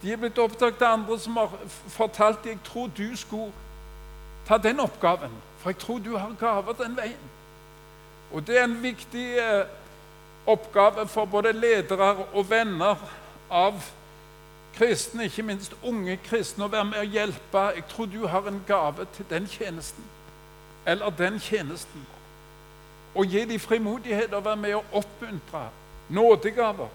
De 0.02 0.12
er 0.12 0.18
blitt 0.18 0.38
oppdaget 0.38 0.82
av 0.82 0.98
andre 0.98 1.18
som 1.18 1.36
har 1.36 1.52
fortalt 1.90 2.44
dem 2.44 2.56
jeg 2.56 2.64
tror 2.66 2.90
du 2.96 3.16
skulle 3.16 3.52
ta 4.48 4.58
den 4.58 4.80
oppgaven, 4.80 5.32
for 5.58 5.70
jeg 5.70 5.78
tror 5.78 5.98
du 5.98 6.16
har 6.16 6.34
gaver 6.40 6.72
den 6.72 6.96
veien. 6.96 7.30
Og 8.32 8.46
det 8.46 8.58
er 8.58 8.64
en 8.64 8.82
viktig 8.82 9.26
eh, 9.38 9.66
oppgave 10.46 11.06
for 11.08 11.24
både 11.24 11.52
ledere 11.52 12.16
og 12.32 12.50
venner 12.50 12.96
av 13.50 13.84
kristne, 14.74 15.28
ikke 15.28 15.44
minst 15.46 15.76
unge 15.84 16.16
kristne, 16.24 16.64
å 16.64 16.72
være 16.72 16.88
med 16.88 17.04
og 17.04 17.18
hjelpe. 17.18 17.66
Jeg 17.76 17.84
tror 17.92 18.08
du 18.08 18.26
har 18.26 18.48
en 18.48 18.64
gave 18.66 19.06
til 19.16 19.28
den 19.30 19.46
tjenesten, 19.46 20.04
eller 20.86 21.10
den 21.10 21.38
tjenesten 21.40 22.06
og 23.14 23.26
gi 23.26 23.44
dem 23.44 23.60
frimodighet 23.60 24.32
og 24.34 24.44
være 24.44 24.56
med 24.56 24.74
og 24.74 24.84
oppmuntre. 24.92 25.68
Nådegaver. 26.08 26.88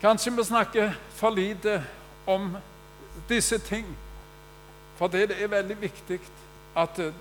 Kanskje 0.00 0.32
vi 0.36 0.44
snakker 0.44 0.92
for 1.14 1.30
lite 1.30 1.84
om 2.26 2.56
disse 3.28 3.58
ting. 3.58 3.86
For 4.98 5.10
det 5.12 5.30
er 5.30 5.50
veldig 5.50 5.76
viktig 5.80 6.20
at 6.76 6.98
eh, 6.98 7.14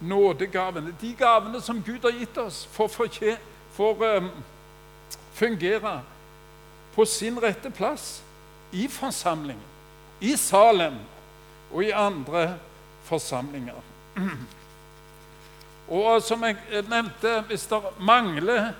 nådegavene, 0.00 0.94
de 1.00 1.14
gavene 1.18 1.60
som 1.60 1.82
Gud 1.82 2.02
har 2.02 2.14
gitt 2.14 2.38
oss, 2.38 2.64
får, 2.72 3.08
å 3.78 3.92
um, 4.18 4.30
fungere 5.34 6.00
på 6.94 7.04
sin 7.08 7.38
rette 7.42 7.70
plass 7.70 8.22
i 8.72 8.88
forsamlingen, 8.88 9.68
i 10.20 10.36
Salem 10.36 10.98
og 11.72 11.84
i 11.84 11.90
andre 11.90 12.56
forsamlinger. 13.08 13.80
Og 15.92 16.22
som 16.24 16.44
jeg 16.46 16.56
nevnte, 16.88 17.40
hvis 17.48 17.66
det 17.68 17.80
mangler 18.00 18.70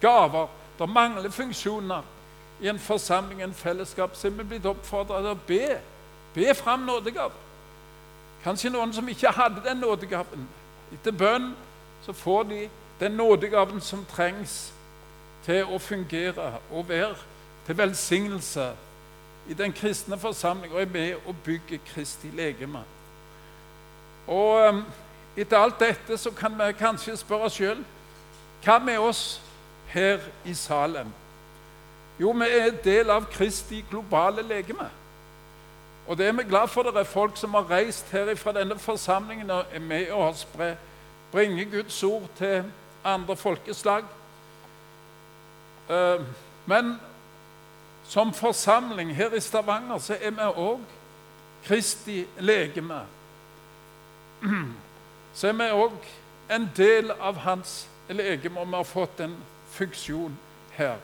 gaver, 0.00 0.46
det 0.78 0.88
mangler 0.88 1.30
funksjoner 1.30 2.06
i 2.60 2.68
en 2.68 2.78
forsamling, 2.78 3.42
en 3.42 3.54
fellesskap, 3.54 4.16
så 4.16 4.28
er 4.28 4.36
vi 4.38 4.46
blitt 4.52 4.68
oppfordret 4.68 5.24
til 5.24 5.34
å 5.34 5.40
be. 5.48 5.80
Be 6.34 6.54
fram 6.54 6.80
nådegaver. 6.80 7.36
Kanskje 8.44 8.70
noen 8.70 8.92
som 8.92 9.08
ikke 9.08 9.32
hadde 9.36 9.62
den 9.64 9.82
nådegaven. 9.82 10.46
Etter 10.92 11.12
bønn 11.12 11.52
så 12.02 12.12
får 12.12 12.42
de 12.42 12.60
den 13.00 13.12
nådegaven 13.12 13.80
som 13.80 14.04
trengs 14.04 14.72
til 15.44 15.64
å 15.64 15.78
fungere 15.78 16.54
og 16.70 16.88
være 16.88 17.16
til 17.66 17.78
velsignelse 17.78 18.70
i 19.48 19.54
den 19.54 19.72
kristne 19.72 20.18
forsamling 20.18 20.72
og 20.72 20.82
er 20.82 20.92
med 20.92 21.14
og 21.26 21.36
bygger 21.44 21.78
Kristi 21.86 22.28
legeme. 22.34 22.82
Og 24.26 24.68
um, 24.68 24.84
etter 25.36 25.58
alt 25.58 25.80
dette 25.80 26.18
så 26.18 26.30
kan 26.30 26.54
vi 26.58 26.72
kanskje 26.78 27.16
spørre 27.16 27.48
oss 27.48 27.56
sjøl 27.58 27.80
hva 28.64 28.76
med 28.84 28.98
oss 29.00 29.40
her 29.88 30.20
i 30.44 30.54
Salem? 30.54 31.08
Jo, 32.20 32.30
vi 32.36 32.48
er 32.52 32.76
del 32.84 33.10
av 33.10 33.24
Kristi 33.32 33.80
globale 33.90 34.42
legeme. 34.44 34.90
Og 36.10 36.18
det 36.18 36.26
er 36.26 36.32
vi 36.32 36.42
glad 36.42 36.68
for. 36.68 36.82
Det 36.82 36.96
er 36.96 37.04
folk 37.04 37.36
som 37.36 37.54
har 37.54 37.70
reist 37.70 38.10
her 38.10 38.34
fra 38.34 38.52
denne 38.52 38.78
forsamlingen 38.78 39.50
og 39.50 39.64
er 39.72 39.78
med 39.78 40.10
og 40.10 40.24
har 40.24 40.76
bringe 41.32 41.64
Guds 41.64 42.02
ord 42.02 42.22
til 42.38 42.64
andre 43.04 43.36
folkeslag. 43.36 44.04
Uh, 45.90 46.24
men 46.66 46.96
som 48.04 48.34
forsamling 48.34 49.16
her 49.16 49.34
i 49.34 49.40
Stavanger 49.40 49.98
så 49.98 50.16
er 50.20 50.30
vi 50.30 50.48
òg 50.56 50.80
Kristi 51.64 52.26
legeme. 52.38 53.00
Så 55.34 55.48
er 55.48 55.52
vi 55.52 55.70
òg 55.70 55.92
en 56.50 56.70
del 56.76 57.10
av 57.20 57.36
hans 57.36 57.88
legeme, 58.08 58.60
og 58.60 58.66
vi 58.66 58.74
har 58.74 58.84
fått 58.84 59.20
en 59.20 59.36
funksjon 59.70 60.38
her. 60.72 60.96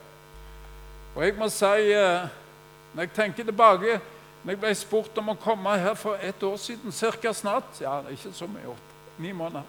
Og 1.14 1.24
jeg 1.24 1.34
må 1.38 1.48
si, 1.48 1.92
eh, 1.92 2.26
når 2.94 3.02
jeg 3.02 3.12
tenker 3.14 3.44
tilbake 3.44 4.00
når 4.46 4.52
jeg 4.52 4.58
ble 4.62 4.74
spurt 4.78 5.16
om 5.18 5.32
å 5.32 5.40
komme 5.42 5.72
her 5.82 5.96
for 5.98 6.20
et 6.22 6.42
år 6.46 6.56
siden, 6.56 6.92
ca. 6.94 7.32
snart 7.34 7.80
Ja, 7.80 7.96
det 7.98 8.12
er 8.12 8.14
ikke 8.14 8.30
så 8.32 8.46
mye 8.46 8.68
opp, 8.70 8.92
Ni 9.18 9.32
måneder. 9.32 9.62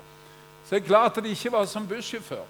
Så 0.68 0.76
jeg 0.76 0.84
er 0.84 0.88
glad 0.88 1.06
at 1.06 1.24
det 1.24 1.32
ikke 1.34 1.52
var 1.52 1.66
som 1.66 1.88
bussjåfør. 1.88 2.44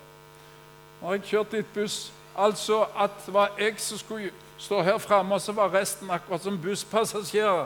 Når 1.01 1.13
jeg 1.13 1.23
kjørte 1.23 1.57
litt 1.57 1.73
buss, 1.73 2.11
altså 2.35 2.81
at 2.97 3.15
det 3.25 3.33
var 3.33 3.55
jeg 3.59 3.79
som 3.79 3.97
skulle 3.97 4.31
stå 4.57 4.81
her 4.81 4.97
framme, 4.97 5.35
og 5.35 5.41
så 5.41 5.55
var 5.55 5.71
resten 5.71 6.11
akkurat 6.11 6.43
som 6.43 6.61
busspassasjerer. 6.61 7.65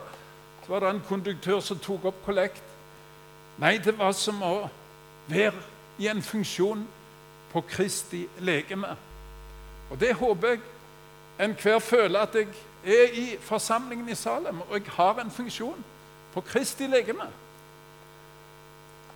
Så 0.66 0.70
var 0.70 0.80
det 0.80 0.90
en 0.90 1.04
konduktør 1.08 1.60
som 1.60 1.80
tok 1.80 2.06
opp 2.06 2.22
kollekt. 2.26 2.64
Nei, 3.58 3.78
det 3.78 3.98
var 3.98 4.12
som 4.14 4.44
å 4.44 4.70
være 5.28 5.58
i 5.98 6.08
en 6.08 6.22
funksjon 6.22 6.86
på 7.52 7.62
Kristi 7.62 8.28
legeme. 8.38 8.94
Og 9.90 10.00
det 10.00 10.14
håper 10.22 10.54
jeg 10.54 10.62
enhver 11.40 11.80
føler 11.80 12.20
at 12.20 12.36
jeg 12.36 12.54
er 12.86 13.14
i 13.14 13.38
forsamlingen 13.42 14.10
i 14.10 14.16
Salem, 14.16 14.62
og 14.62 14.74
jeg 14.74 14.94
har 14.96 15.20
en 15.22 15.32
funksjon 15.32 15.84
på 16.34 16.42
Kristi 16.42 16.88
legeme. 16.88 17.28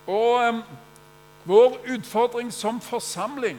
Og 0.06 0.48
um, 0.48 0.62
vår 1.44 1.78
utfordring 1.94 2.52
som 2.52 2.80
forsamling, 2.80 3.58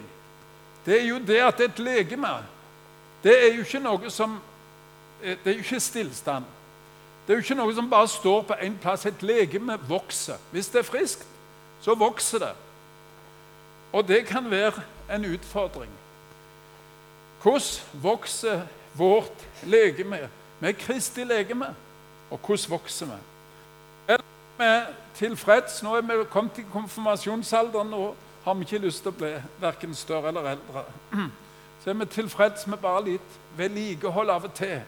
det 0.85 1.01
er 1.01 1.07
jo 1.07 1.19
det 1.19 1.41
at 1.43 1.59
et 1.59 1.79
legeme 1.79 2.37
det 3.23 3.33
er 3.43 3.55
jo 3.55 3.63
ikke 3.65 3.79
noe 3.81 4.11
som 4.13 4.37
eh, 5.23 5.37
Det 5.43 5.51
er 5.51 5.57
jo 5.57 5.65
ikke 5.65 5.79
stillstand. 5.79 6.45
Det 7.25 7.33
er 7.33 7.37
jo 7.37 7.43
ikke 7.43 7.57
noe 7.59 7.73
som 7.75 7.89
bare 7.89 8.07
står 8.07 8.41
på 8.47 8.55
én 8.63 8.77
plass. 8.81 9.05
Et 9.05 9.23
legeme 9.23 9.77
vokser. 9.89 10.37
Hvis 10.51 10.69
det 10.71 10.79
er 10.79 10.87
friskt, 10.87 11.25
så 11.81 11.95
vokser 11.95 12.39
det. 12.39 12.53
Og 13.93 14.07
det 14.07 14.25
kan 14.27 14.51
være 14.51 14.81
en 15.11 15.25
utfordring. 15.25 15.91
Hvordan 17.41 18.01
vokser 18.03 18.61
vårt 18.97 19.47
legeme 19.63 20.27
vi 20.59 20.67
er 20.67 20.71
Kristi 20.71 21.23
legeme? 21.23 21.75
Og 22.31 22.39
hvordan 22.45 22.69
vokser 22.69 23.05
vi? 23.05 23.17
Er 24.07 24.17
vi 24.57 24.93
tilfreds? 25.15 25.83
Nå 25.83 25.95
er 25.95 26.01
vi 26.01 26.23
kommet 26.29 26.53
til 26.53 26.65
konfirmasjonsalderen, 26.73 27.93
og 27.93 28.15
har 28.43 28.53
vi 28.53 28.65
ikke 28.65 28.77
lyst 28.77 29.03
til 29.03 29.11
å 29.13 29.17
bli 29.17 29.33
verken 29.61 29.95
større 29.95 30.27
eller 30.27 30.49
eldre. 30.55 30.83
Så 31.83 31.89
er 31.89 31.99
vi 31.99 32.05
tilfreds 32.05 32.67
med 32.67 32.81
bare 32.81 33.03
litt 33.05 33.35
vedlikehold 33.57 34.29
av 34.33 34.47
og 34.49 34.53
til. 34.57 34.81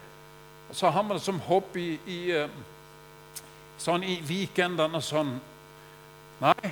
Og 0.70 0.76
så 0.76 0.90
har 0.90 1.04
vi 1.04 1.14
det 1.14 1.22
som 1.22 1.40
hobby 1.40 1.86
i, 2.06 2.32
eh, 2.32 2.50
sånn 3.82 4.04
i 4.04 4.20
weekendene 4.26 5.00
og 5.00 5.06
sånn. 5.06 5.32
Nei, 6.42 6.72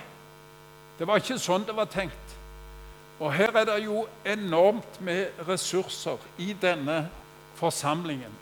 det 0.99 1.07
var 1.07 1.21
ikke 1.21 1.39
sånn 1.41 1.65
det 1.65 1.75
var 1.77 1.89
tenkt. 1.89 2.35
Og 3.19 3.33
her 3.33 3.55
er 3.57 3.65
det 3.65 3.77
jo 3.85 4.03
enormt 4.25 4.99
med 5.01 5.39
ressurser 5.47 6.21
i 6.37 6.51
denne 6.61 7.07
forsamlingen. 7.57 8.33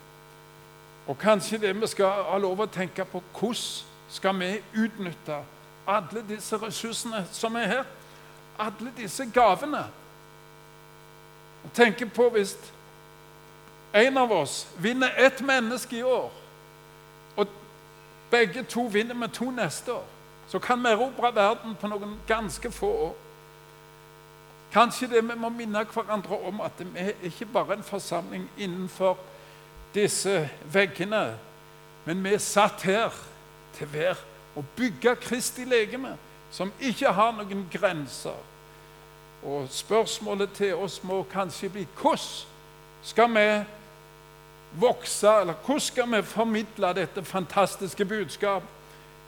Og 1.06 1.18
kanskje 1.18 1.58
det 1.58 1.74
vi 1.80 1.86
skal 1.86 2.24
ha 2.30 2.38
lov 2.38 2.60
å 2.60 2.70
tenke 2.70 3.04
på 3.04 3.22
hvordan 3.38 3.84
skal 4.10 4.38
vi 4.38 4.52
utnytte 4.74 5.42
alle 5.86 6.22
disse 6.28 6.58
ressursene 6.58 7.24
som 7.32 7.56
er 7.56 7.66
her? 7.66 7.84
Alle 8.58 8.92
disse 8.96 9.26
gavene. 9.34 9.84
Og 11.64 11.72
tenke 11.74 12.06
på 12.06 12.28
hvis 12.34 12.56
en 13.94 14.18
av 14.18 14.32
oss 14.32 14.66
vinner 14.78 15.14
ett 15.16 15.40
menneske 15.40 15.98
i 15.98 16.02
år, 16.02 16.32
og 17.36 17.46
begge 18.30 18.62
to 18.62 18.86
vinner 18.92 19.14
med 19.14 19.28
to 19.28 19.50
neste 19.50 19.92
år, 19.92 20.04
så 20.48 20.58
kan 20.58 20.82
vi 20.82 20.88
erobre 20.88 21.34
verden 21.34 21.74
på 21.80 21.88
noen 21.90 22.18
ganske 22.26 22.70
få 22.70 22.90
år. 23.08 23.14
Kanskje 24.72 25.08
det 25.08 25.22
vi 25.24 25.36
må 25.38 25.48
minne 25.48 25.84
hverandre 25.84 26.38
om 26.48 26.60
at 26.60 26.80
vi 26.80 27.00
er 27.00 27.12
ikke 27.22 27.46
bare 27.52 27.76
en 27.76 27.86
forsamling 27.86 28.50
innenfor 28.58 29.18
disse 29.94 30.48
veggene, 30.72 31.38
men 32.04 32.24
vi 32.24 32.34
er 32.34 32.42
satt 32.42 32.82
her 32.82 33.14
til 33.78 33.88
hver 33.92 34.20
å 34.56 34.64
bygge 34.76 35.16
Kristi 35.20 35.64
legeme, 35.64 36.16
som 36.50 36.72
ikke 36.80 37.12
har 37.12 37.32
noen 37.36 37.66
grenser. 37.72 38.36
Og 39.46 39.68
spørsmålet 39.70 40.52
til 40.56 40.74
oss 40.74 41.00
må 41.04 41.22
kanskje 41.30 41.70
bli 41.72 41.86
hvordan 42.00 42.28
skal 43.06 43.30
vi 43.34 43.48
vokse, 44.80 45.28
eller 45.40 45.54
hvordan 45.54 45.80
skal 45.80 46.12
vi 46.12 46.22
formidle 46.22 46.92
dette 46.96 47.24
fantastiske 47.24 48.04
budskap 48.04 48.62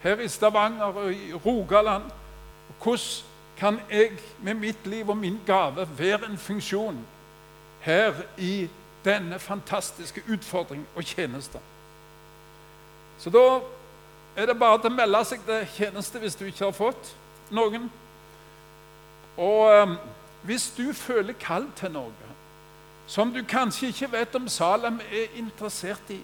her 0.02 0.20
i 0.20 0.28
Stavanger 0.28 0.84
og 0.84 1.12
i 1.12 1.32
Rogaland? 1.32 2.10
Hvordan 2.82 3.27
kan 3.58 3.80
jeg 3.90 4.18
med 4.42 4.54
mitt 4.54 4.86
liv 4.86 5.08
og 5.10 5.16
min 5.16 5.40
gave 5.46 5.88
være 5.98 6.30
en 6.30 6.38
funksjon 6.38 7.00
her 7.80 8.14
i 8.38 8.68
denne 9.04 9.38
fantastiske 9.38 10.22
utfordring 10.28 10.86
og 10.94 11.04
tjeneste? 11.04 11.58
Så 13.18 13.30
da 13.30 13.60
er 14.36 14.46
det 14.46 14.58
bare 14.58 14.78
til 14.78 14.92
å 14.92 14.94
melde 14.94 15.24
seg 15.26 15.42
til 15.46 15.66
tjeneste 15.74 16.22
hvis 16.22 16.38
du 16.38 16.44
ikke 16.46 16.64
har 16.68 16.76
fått 16.76 17.12
noen. 17.50 17.88
Og 19.36 19.82
um, 19.82 19.96
hvis 20.46 20.70
du 20.76 20.92
føler 20.94 21.34
kall 21.40 21.66
til 21.76 21.92
noe 21.92 22.34
som 23.08 23.32
du 23.32 23.40
kanskje 23.48 23.88
ikke 23.88 24.10
vet 24.12 24.34
om 24.36 24.48
Salem 24.52 25.00
er 25.10 25.38
interessert 25.40 26.10
i 26.12 26.20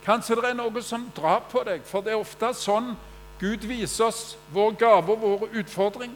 Kanskje 0.00 0.38
det 0.38 0.48
er 0.48 0.56
noe 0.56 0.82
som 0.82 1.02
drar 1.16 1.42
på 1.50 1.60
deg, 1.66 1.82
for 1.84 2.00
det 2.00 2.14
er 2.14 2.22
ofte 2.22 2.54
sånn 2.56 2.94
Gud 3.40 3.66
viser 3.68 4.06
oss 4.06 4.38
vår 4.52 4.74
gave 4.80 5.12
og 5.12 5.20
vår 5.20 5.58
utfordring. 5.60 6.14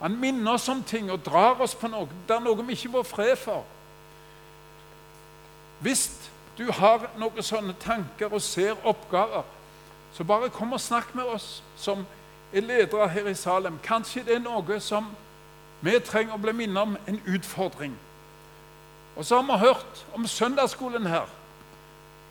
Han 0.00 0.20
minner 0.20 0.52
oss 0.52 0.68
om 0.68 0.82
ting 0.82 1.10
og 1.10 1.24
drar 1.26 1.60
oss 1.60 1.74
på 1.74 1.90
noe. 1.90 2.06
Det 2.28 2.36
er 2.36 2.42
noe 2.44 2.66
vi 2.66 2.76
ikke 2.76 2.92
får 2.98 3.06
fred 3.08 3.36
for. 3.36 3.64
Hvis 5.82 6.10
du 6.58 6.68
har 6.74 7.08
noen 7.18 7.42
sånne 7.42 7.74
tanker 7.82 8.32
og 8.34 8.42
ser 8.42 8.78
oppgaver, 8.86 9.46
så 10.14 10.24
bare 10.24 10.50
kom 10.50 10.72
og 10.72 10.80
snakk 10.80 11.14
med 11.14 11.24
oss 11.24 11.62
som 11.76 12.06
er 12.52 12.64
ledere 12.64 13.08
her 13.08 13.28
i 13.30 13.34
Salem. 13.34 13.78
Kanskje 13.82 14.24
det 14.26 14.38
er 14.38 14.42
noe 14.42 14.80
som 14.82 15.10
vi 15.80 15.94
trenger 16.02 16.34
å 16.34 16.42
bli 16.42 16.54
minnet 16.64 16.82
om, 16.82 16.96
en 17.06 17.20
utfordring. 17.26 17.94
Og 19.16 19.26
så 19.26 19.38
har 19.38 19.46
vi 19.46 19.58
hørt 19.66 20.06
om 20.14 20.26
søndagsskolen 20.26 21.06
her. 21.06 21.26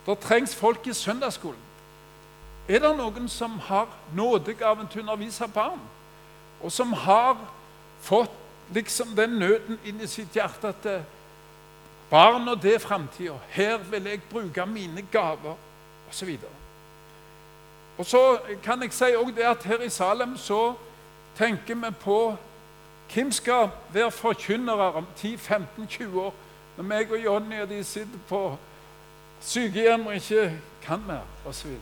Det 0.05 0.19
trengs 0.23 0.55
folk 0.55 0.87
i 0.87 0.95
søndagsskolen. 0.95 1.63
Er 2.67 2.79
det 2.83 2.91
noen 2.97 3.29
som 3.31 3.59
har 3.59 3.87
nådegaven 4.15 4.87
til 4.91 5.01
å 5.01 5.05
undervise 5.05 5.47
barn, 5.47 5.79
og 6.59 6.71
som 6.71 6.91
har 6.93 7.37
fått 8.01 8.31
liksom 8.73 9.15
den 9.15 9.39
nøden 9.39 9.79
inn 9.85 10.01
i 10.01 10.07
sitt 10.07 10.35
hjerte 10.35 10.71
at 10.73 10.85
eh, 10.85 11.05
barn 12.09 12.47
og 12.47 12.61
det 12.61 12.75
er 12.75 12.83
framtida. 12.83 13.37
Her 13.49 13.77
vil 13.77 14.09
jeg 14.11 14.21
bruke 14.31 14.65
mine 14.65 15.03
gaver, 15.11 15.55
osv. 16.09 16.37
Og 17.97 18.05
så 18.05 18.39
kan 18.63 18.81
jeg 18.81 18.93
si 18.93 19.15
også 19.15 19.33
det 19.35 19.43
at 19.43 19.63
her 19.63 19.81
i 19.81 19.89
Salem 19.89 20.37
så 20.37 20.73
tenker 21.37 21.75
vi 21.75 21.91
på 21.99 22.35
hvem 23.13 23.31
skal 23.31 23.69
være 23.93 24.11
forkynnere 24.11 24.93
om 24.93 25.05
10-15-20 25.17 26.19
år, 26.19 26.33
når 26.77 26.83
meg 26.83 27.11
og 27.11 27.23
Jonny 27.23 27.61
og 27.61 27.69
de 27.69 27.83
sitter 27.83 28.19
på 28.29 28.57
sykehjem 29.41 30.05
og 30.05 30.15
ikke 30.15 30.59
kan 30.83 31.03
mer, 31.07 31.23
osv. 31.45 31.77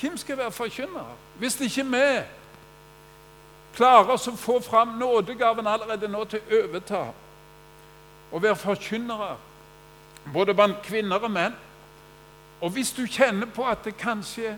Hvem 0.00 0.16
skal 0.16 0.38
være 0.38 0.52
forkynnere? 0.52 1.16
Hvis 1.38 1.60
ikke 1.60 1.80
er 1.80 1.84
vi 1.84 2.26
klarer 3.76 4.14
oss 4.16 4.28
å 4.28 4.36
få 4.36 4.58
fram 4.64 4.96
nådegaven 5.00 5.66
allerede 5.68 6.08
nå 6.08 6.24
til 6.24 6.40
å 6.40 6.62
overta 6.64 7.04
og 8.32 8.42
være 8.42 8.56
forkynnere, 8.58 9.36
både 10.32 10.54
blant 10.54 10.82
kvinner 10.82 11.22
og 11.22 11.30
menn 11.30 11.54
Og 12.60 12.70
hvis 12.70 12.92
du 12.96 13.06
kjenner 13.06 13.46
på 13.46 13.64
at 13.68 13.84
det 13.84 13.96
kanskje 14.00 14.56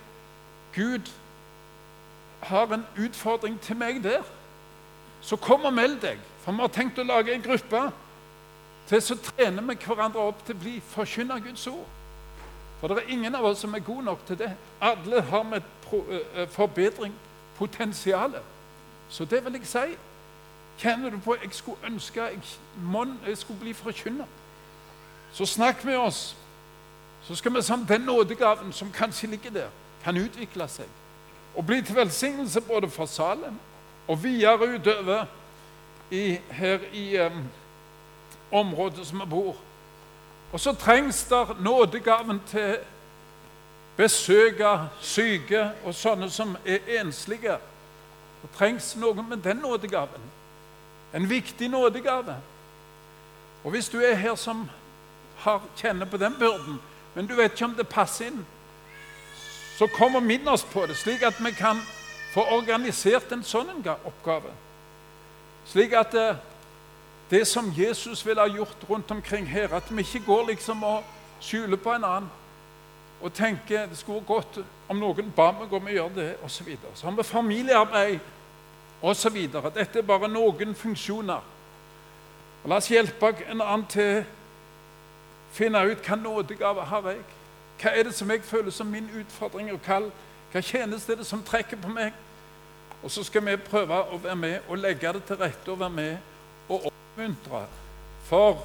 Gud 0.75 1.11
har 2.41 2.73
en 2.73 2.87
utfordring 2.97 3.61
til 3.61 3.77
meg 3.77 4.03
der, 4.05 4.23
så 5.21 5.37
kom 5.37 5.65
og 5.65 5.75
meld 5.75 6.01
deg. 6.01 6.19
For 6.45 6.53
vi 6.53 6.63
har 6.63 6.69
tenkt 6.69 6.99
å 6.99 7.07
lage 7.07 7.35
en 7.35 7.43
gruppe 7.43 7.81
til 8.89 9.03
så 9.03 9.17
trener 9.21 9.63
vi 9.67 9.75
hverandre 9.83 10.29
opp 10.31 10.45
til 10.47 10.55
å 10.57 10.61
bli 10.63 10.77
forkynner 10.93 11.43
Guds 11.43 11.67
ord. 11.67 11.87
For 12.81 12.89
det 12.89 13.03
er 13.03 13.11
ingen 13.13 13.35
av 13.35 13.45
oss 13.45 13.65
som 13.65 13.75
er 13.75 13.83
gode 13.83 14.07
nok 14.07 14.23
til 14.27 14.39
det. 14.39 14.53
Alle 14.81 15.23
har 15.23 15.43
med 15.43 15.67
et 15.67 16.55
forbedring 16.55 17.13
potensialet. 17.59 18.43
Så 19.09 19.25
det 19.25 19.45
vil 19.45 19.53
jeg 19.53 19.67
si. 19.67 19.97
Kjenner 20.79 21.11
du 21.11 21.19
på 21.19 21.35
jeg 21.43 21.51
skulle 21.53 21.79
ønske 21.87 22.23
jeg, 22.23 22.39
jeg 23.27 23.39
skulle 23.39 23.61
bli 23.61 23.73
forkynner? 23.73 24.27
Så 25.33 25.47
snakk 25.47 25.85
med 25.85 25.97
oss. 25.97 26.37
Så 27.23 27.35
skal 27.35 27.55
vi 27.55 27.63
sammen 27.63 27.89
den 27.89 28.01
nådegaven 28.01 28.73
som 28.73 28.93
kanskje 28.93 29.29
ligger 29.29 29.51
der, 29.51 29.69
kan 30.05 30.17
utvikle 30.17 30.69
seg 30.69 30.87
og 31.59 31.67
bli 31.67 31.83
til 31.83 31.97
velsignelse 31.97 32.61
både 32.61 32.91
for 32.91 33.07
Salem 33.07 33.59
og 34.09 34.23
videre 34.23 34.75
utover 34.75 35.25
i, 36.11 36.39
her 36.51 36.79
i 36.93 37.19
um, 37.21 37.45
området 38.53 39.07
som 39.07 39.21
vi 39.21 39.27
bor. 39.31 39.57
Og 40.53 40.61
så 40.61 40.73
trengs 40.73 41.25
der 41.25 41.57
nådegaven 41.61 42.41
til 42.47 42.77
besøke 43.97 44.79
syke 45.01 45.71
og 45.85 45.95
sånne 45.95 46.31
som 46.31 46.57
er 46.65 46.79
enslige. 47.01 47.59
Det 48.43 48.51
trengs 48.57 48.93
noe 48.97 49.23
med 49.23 49.43
den 49.43 49.57
nådegaven. 49.65 50.23
En 51.15 51.31
viktig 51.31 51.69
nådegave. 51.69 52.37
Og 53.65 53.71
hvis 53.71 53.89
du 53.89 53.99
er 54.01 54.15
her 54.15 54.35
som 54.35 54.69
har, 55.37 55.63
kjenner 55.77 56.07
på 56.07 56.17
den 56.17 56.35
byrden, 56.39 56.79
men 57.15 57.27
du 57.27 57.35
vet 57.35 57.53
ikke 57.53 57.65
om 57.65 57.75
det 57.75 57.89
passer 57.89 58.31
inn, 58.31 58.47
så 59.79 59.87
kom 59.87 60.15
og 60.19 60.23
minn 60.23 60.49
oss 60.49 60.65
på 60.67 60.87
det, 60.87 60.97
slik 60.97 61.23
at 61.23 61.39
vi 61.45 61.53
kan 61.55 61.81
få 62.33 62.45
organisert 62.55 63.33
en 63.33 63.45
sånn 63.47 63.71
oppgave. 63.87 64.51
Slik 65.67 65.93
at 65.93 66.13
det, 66.13 66.29
eh, 66.29 66.37
det 67.31 67.45
som 67.47 67.73
Jesus 67.77 68.27
ville 68.27 68.41
ha 68.41 68.49
gjort 68.49 68.85
rundt 68.89 69.11
omkring 69.11 69.47
her, 69.47 69.75
at 69.75 69.91
vi 69.91 70.01
ikke 70.01 70.25
går 70.27 70.47
liksom 70.47 70.83
og 70.83 71.05
skjuler 71.41 71.77
på 71.77 71.93
en 71.93 72.05
annen 72.05 72.31
og 73.21 73.33
tenker 73.35 73.87
det 73.87 73.99
skulle 73.99 74.25
godt 74.27 74.61
om 74.89 74.99
noen 75.01 75.33
ba 75.37 75.51
meg 75.53 75.73
om 75.73 75.87
å 75.87 75.95
gjøre 75.95 76.15
det, 76.15 76.29
osv. 76.47 76.69
Så, 76.71 76.93
så 76.95 77.07
har 77.09 77.17
vi 77.17 77.27
familiearbeid 77.27 78.19
osv. 79.03 79.39
Dette 79.75 79.99
er 79.99 80.07
bare 80.07 80.31
noen 80.31 80.75
funksjoner. 80.75 81.43
Og 82.63 82.71
la 82.71 82.79
oss 82.79 82.91
hjelpe 82.91 83.33
en 83.47 83.63
annen 83.63 83.87
til 83.91 84.21
å 84.21 84.25
finne 85.55 85.83
ut 85.89 86.07
hva 86.07 86.17
nådegave 86.19 86.87
har 86.91 87.13
jeg 87.13 87.27
Hva 87.79 87.93
er 87.95 88.09
det 88.09 88.15
som 88.15 88.31
jeg 88.31 88.43
føler 88.43 88.75
som 88.75 88.89
min 88.91 89.07
utfordring 89.21 89.69
og 89.71 89.79
kall? 89.85 90.09
Hva 90.51 90.61
tjeneste 90.61 91.13
er 91.13 91.21
det 91.21 91.27
som 91.27 91.45
trekker 91.47 91.79
på 91.79 91.93
meg? 91.93 92.17
Og 93.03 93.11
så 93.15 93.23
skal 93.23 93.45
vi 93.47 93.55
prøve 93.63 94.01
å 94.11 94.19
være 94.19 94.37
med 94.37 94.67
og 94.67 94.81
legge 94.83 95.13
det 95.15 95.23
til 95.29 95.39
rette 95.39 95.71
og 95.71 95.79
være 95.79 95.95
med 95.95 96.17
og 96.69 96.89
oppmuntre. 96.91 97.61
For 98.27 98.65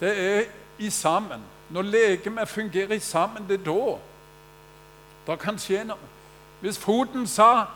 det 0.00 0.12
er 0.12 0.44
i 0.78 0.90
sammen. 0.90 1.42
Når 1.72 1.82
legemet 1.82 2.48
fungerer 2.48 2.98
sammen, 2.98 3.48
det 3.48 3.60
er 3.60 3.64
da 3.64 3.98
det 5.26 5.38
kan 5.38 5.58
skje 5.58 5.84
noe. 5.86 6.10
Hvis 6.60 6.78
foten 6.78 7.26
sa 7.26 7.66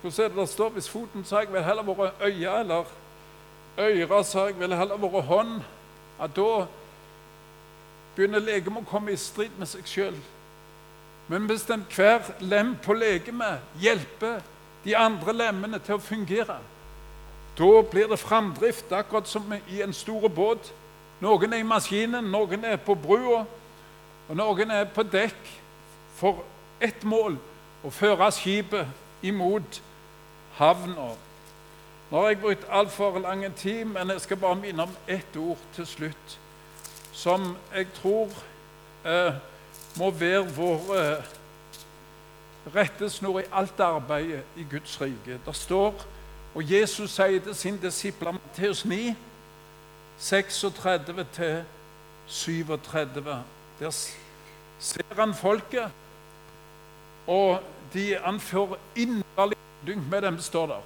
Hvordan 0.00 0.24
er 0.24 0.28
det 0.28 0.36
det 0.36 0.48
står? 0.48 0.68
Hvis 0.70 0.88
foten 0.88 1.24
sa 1.24 1.42
jeg 1.42 1.52
vil 1.52 1.64
heller 1.64 1.82
vært 1.84 2.22
øye, 2.24 2.60
eller 2.60 2.84
øra 3.78 4.22
sa 4.24 4.46
jeg 4.48 4.56
vil 4.60 4.76
heller 4.76 4.96
vært 4.96 5.24
hånd, 5.28 5.60
at 6.20 6.36
da 6.36 6.66
begynner 8.16 8.40
legemet 8.40 8.82
å 8.84 8.90
komme 8.90 9.12
i 9.12 9.20
strid 9.20 9.52
med 9.58 9.68
seg 9.68 9.88
sjøl. 9.88 10.16
Men 11.28 11.46
hvis 11.46 11.66
den 11.68 11.84
hver 11.94 12.32
lem 12.40 12.74
på 12.82 12.96
legemet 12.96 13.60
hjelper 13.80 14.40
de 14.84 14.96
andre 14.96 15.36
lemmene 15.36 15.78
til 15.78 15.98
å 15.98 16.02
fungere, 16.02 16.56
da 17.58 17.70
blir 17.90 18.08
det 18.08 18.18
framdrift, 18.18 18.92
akkurat 18.92 19.28
som 19.28 19.52
i 19.68 19.82
en 19.84 19.92
stor 19.92 20.28
båt. 20.28 20.72
Noen 21.20 21.52
er 21.52 21.60
i 21.60 21.66
maskinen, 21.66 22.30
noen 22.32 22.64
er 22.64 22.78
på 22.80 22.94
brua, 22.96 23.44
og 24.28 24.36
noen 24.36 24.70
er 24.72 24.86
på 24.88 25.04
dekk 25.04 25.50
for 26.16 26.44
ett 26.80 27.04
mål 27.04 27.36
å 27.84 27.90
føre 27.92 28.30
skipet 28.32 29.26
imot 29.26 29.80
havna. 30.56 31.10
Nå 32.10 32.22
har 32.22 32.32
jeg 32.32 32.40
brukt 32.40 32.64
altfor 32.70 33.18
lang 33.22 33.44
tid, 33.56 33.84
men 33.84 34.10
jeg 34.10 34.24
skal 34.24 34.40
bare 34.40 34.58
minne 34.58 34.82
om 34.82 34.96
ett 35.08 35.36
ord 35.36 35.60
til 35.76 35.86
slutt, 35.86 36.38
som 37.12 37.52
jeg 37.74 37.86
tror 38.00 38.32
eh, 39.04 39.36
må 40.00 40.10
være 40.10 40.48
vår 40.56 40.90
eh, 40.96 41.30
rettesnor 42.74 43.40
i 43.40 43.48
alt 43.52 43.80
arbeidet 43.80 44.42
i 44.56 44.66
Guds 44.70 45.00
rike. 45.00 45.38
Det 45.46 45.56
står, 45.56 46.06
og 46.54 46.72
Jesus 46.72 47.10
sier 47.14 47.40
til 47.44 47.54
sin 47.54 47.78
disipler 47.78 48.32
Matteus 48.32 48.84
9, 48.84 49.14
36 50.20 51.64
37. 52.26 53.44
Der 53.80 53.90
ser 54.78 55.14
han 55.16 55.34
folket, 55.34 55.90
og 57.26 57.62
de 57.92 58.18
anfører 58.18 58.76
inderlig 58.96 59.56
dynk 59.86 60.10
med 60.10 60.22
dem, 60.22 60.40
står 60.40 60.66
der. 60.66 60.82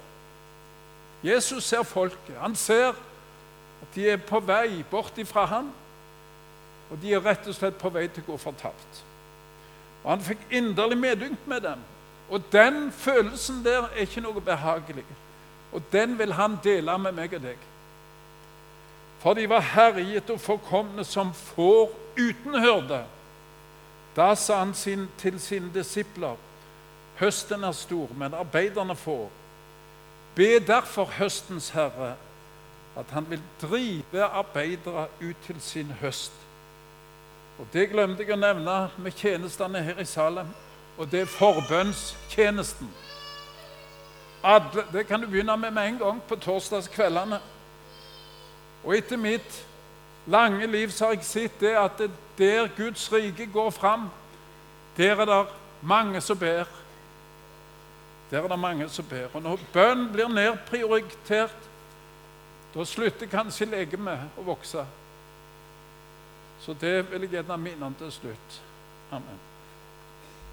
Jesus 1.23 1.63
ser 1.63 1.83
folket. 1.83 2.35
Han 2.39 2.55
ser 2.55 2.87
at 3.81 3.95
de 3.95 4.09
er 4.09 4.17
på 4.17 4.39
vei 4.39 4.83
bort 4.91 5.17
ifra 5.17 5.45
ham, 5.45 5.71
Og 6.91 7.01
de 7.01 7.13
er 7.13 7.23
rett 7.25 7.47
og 7.49 7.55
slett 7.57 7.77
på 7.81 7.89
vei 7.89 8.05
til 8.07 8.21
å 8.21 8.27
gå 8.27 8.35
fortapt. 8.37 8.99
Og 10.03 10.11
Han 10.11 10.21
fikk 10.21 10.43
inderlig 10.53 10.97
medynk 10.97 11.47
med 11.49 11.63
dem. 11.65 11.79
Og 12.29 12.43
den 12.51 12.91
følelsen 12.91 13.63
der 13.65 13.87
er 13.87 14.05
ikke 14.05 14.21
noe 14.21 14.41
behagelig. 14.41 15.05
Og 15.73 15.81
den 15.91 16.13
vil 16.19 16.33
han 16.33 16.59
dele 16.63 16.97
med 17.01 17.17
meg 17.17 17.33
og 17.33 17.41
deg. 17.41 17.57
For 19.25 19.33
de 19.33 19.47
var 19.49 19.63
herjet 19.73 20.29
og 20.29 20.37
forkomne 20.37 21.01
som 21.03 21.31
får 21.33 21.89
uten 22.13 22.59
hørde. 22.61 22.99
Da 24.13 24.35
sa 24.37 24.59
han 24.59 24.73
sin, 24.77 25.07
til 25.17 25.39
sine 25.41 25.71
disipler.: 25.73 26.35
Høsten 27.17 27.63
er 27.63 27.71
stor, 27.71 28.07
men 28.17 28.33
arbeiderne 28.33 28.95
få. 28.95 29.29
Be 30.35 30.59
derfor 30.59 31.05
høstens 31.05 31.69
herre 31.69 32.13
at 32.97 33.05
han 33.11 33.25
vil 33.29 33.41
drive 33.61 34.23
arbeidere 34.23 35.07
ut 35.21 35.35
til 35.45 35.61
sin 35.61 35.91
høst. 36.01 36.31
Og 37.59 37.65
Det 37.73 37.89
glemte 37.89 38.23
jeg 38.23 38.33
å 38.33 38.39
nevne 38.39 38.77
med 38.97 39.11
tjenestene 39.11 39.81
her 39.81 39.99
i 39.99 40.05
Salem, 40.05 40.47
og 40.97 41.11
det 41.11 41.21
er 41.21 41.25
forbønnstjenesten. 41.25 42.93
Det 44.93 45.07
kan 45.07 45.21
du 45.21 45.27
begynne 45.27 45.57
med 45.57 45.71
med 45.71 45.87
en 45.87 45.97
gang 45.97 46.21
på 46.21 46.35
torsdagskveldene. 46.35 47.39
Og 48.85 48.93
etter 48.97 49.17
mitt 49.17 49.65
lange 50.29 50.67
liv 50.67 50.91
så 50.93 51.09
har 51.09 51.17
jeg 51.17 51.25
sett 51.25 51.59
det 51.61 51.73
at 51.77 52.01
der 52.37 52.69
Guds 52.77 53.11
rike 53.13 53.47
går 53.53 53.69
fram, 53.73 54.09
der 54.97 55.21
er 55.21 55.25
det 55.25 55.45
mange 55.81 56.21
som 56.21 56.37
ber. 56.39 56.65
Der 58.31 58.43
er 58.43 58.47
det 58.47 58.59
mange 58.59 58.89
som 58.89 59.05
ber. 59.05 59.27
Og 59.33 59.41
når 59.41 59.65
bønn 59.73 60.07
blir 60.13 60.29
nedprioritert, 60.29 61.57
da 62.75 62.85
slutter 62.85 63.29
kanskje 63.31 63.69
legemet 63.71 64.37
å 64.37 64.45
vokse. 64.45 64.85
Så 66.61 66.73
det 66.81 66.97
vil 67.11 67.27
jeg 67.27 67.37
gjerne 67.37 67.57
minne 67.61 67.85
om 67.85 67.95
til 67.99 68.11
slutt. 68.11 68.61
Amen. 69.11 69.54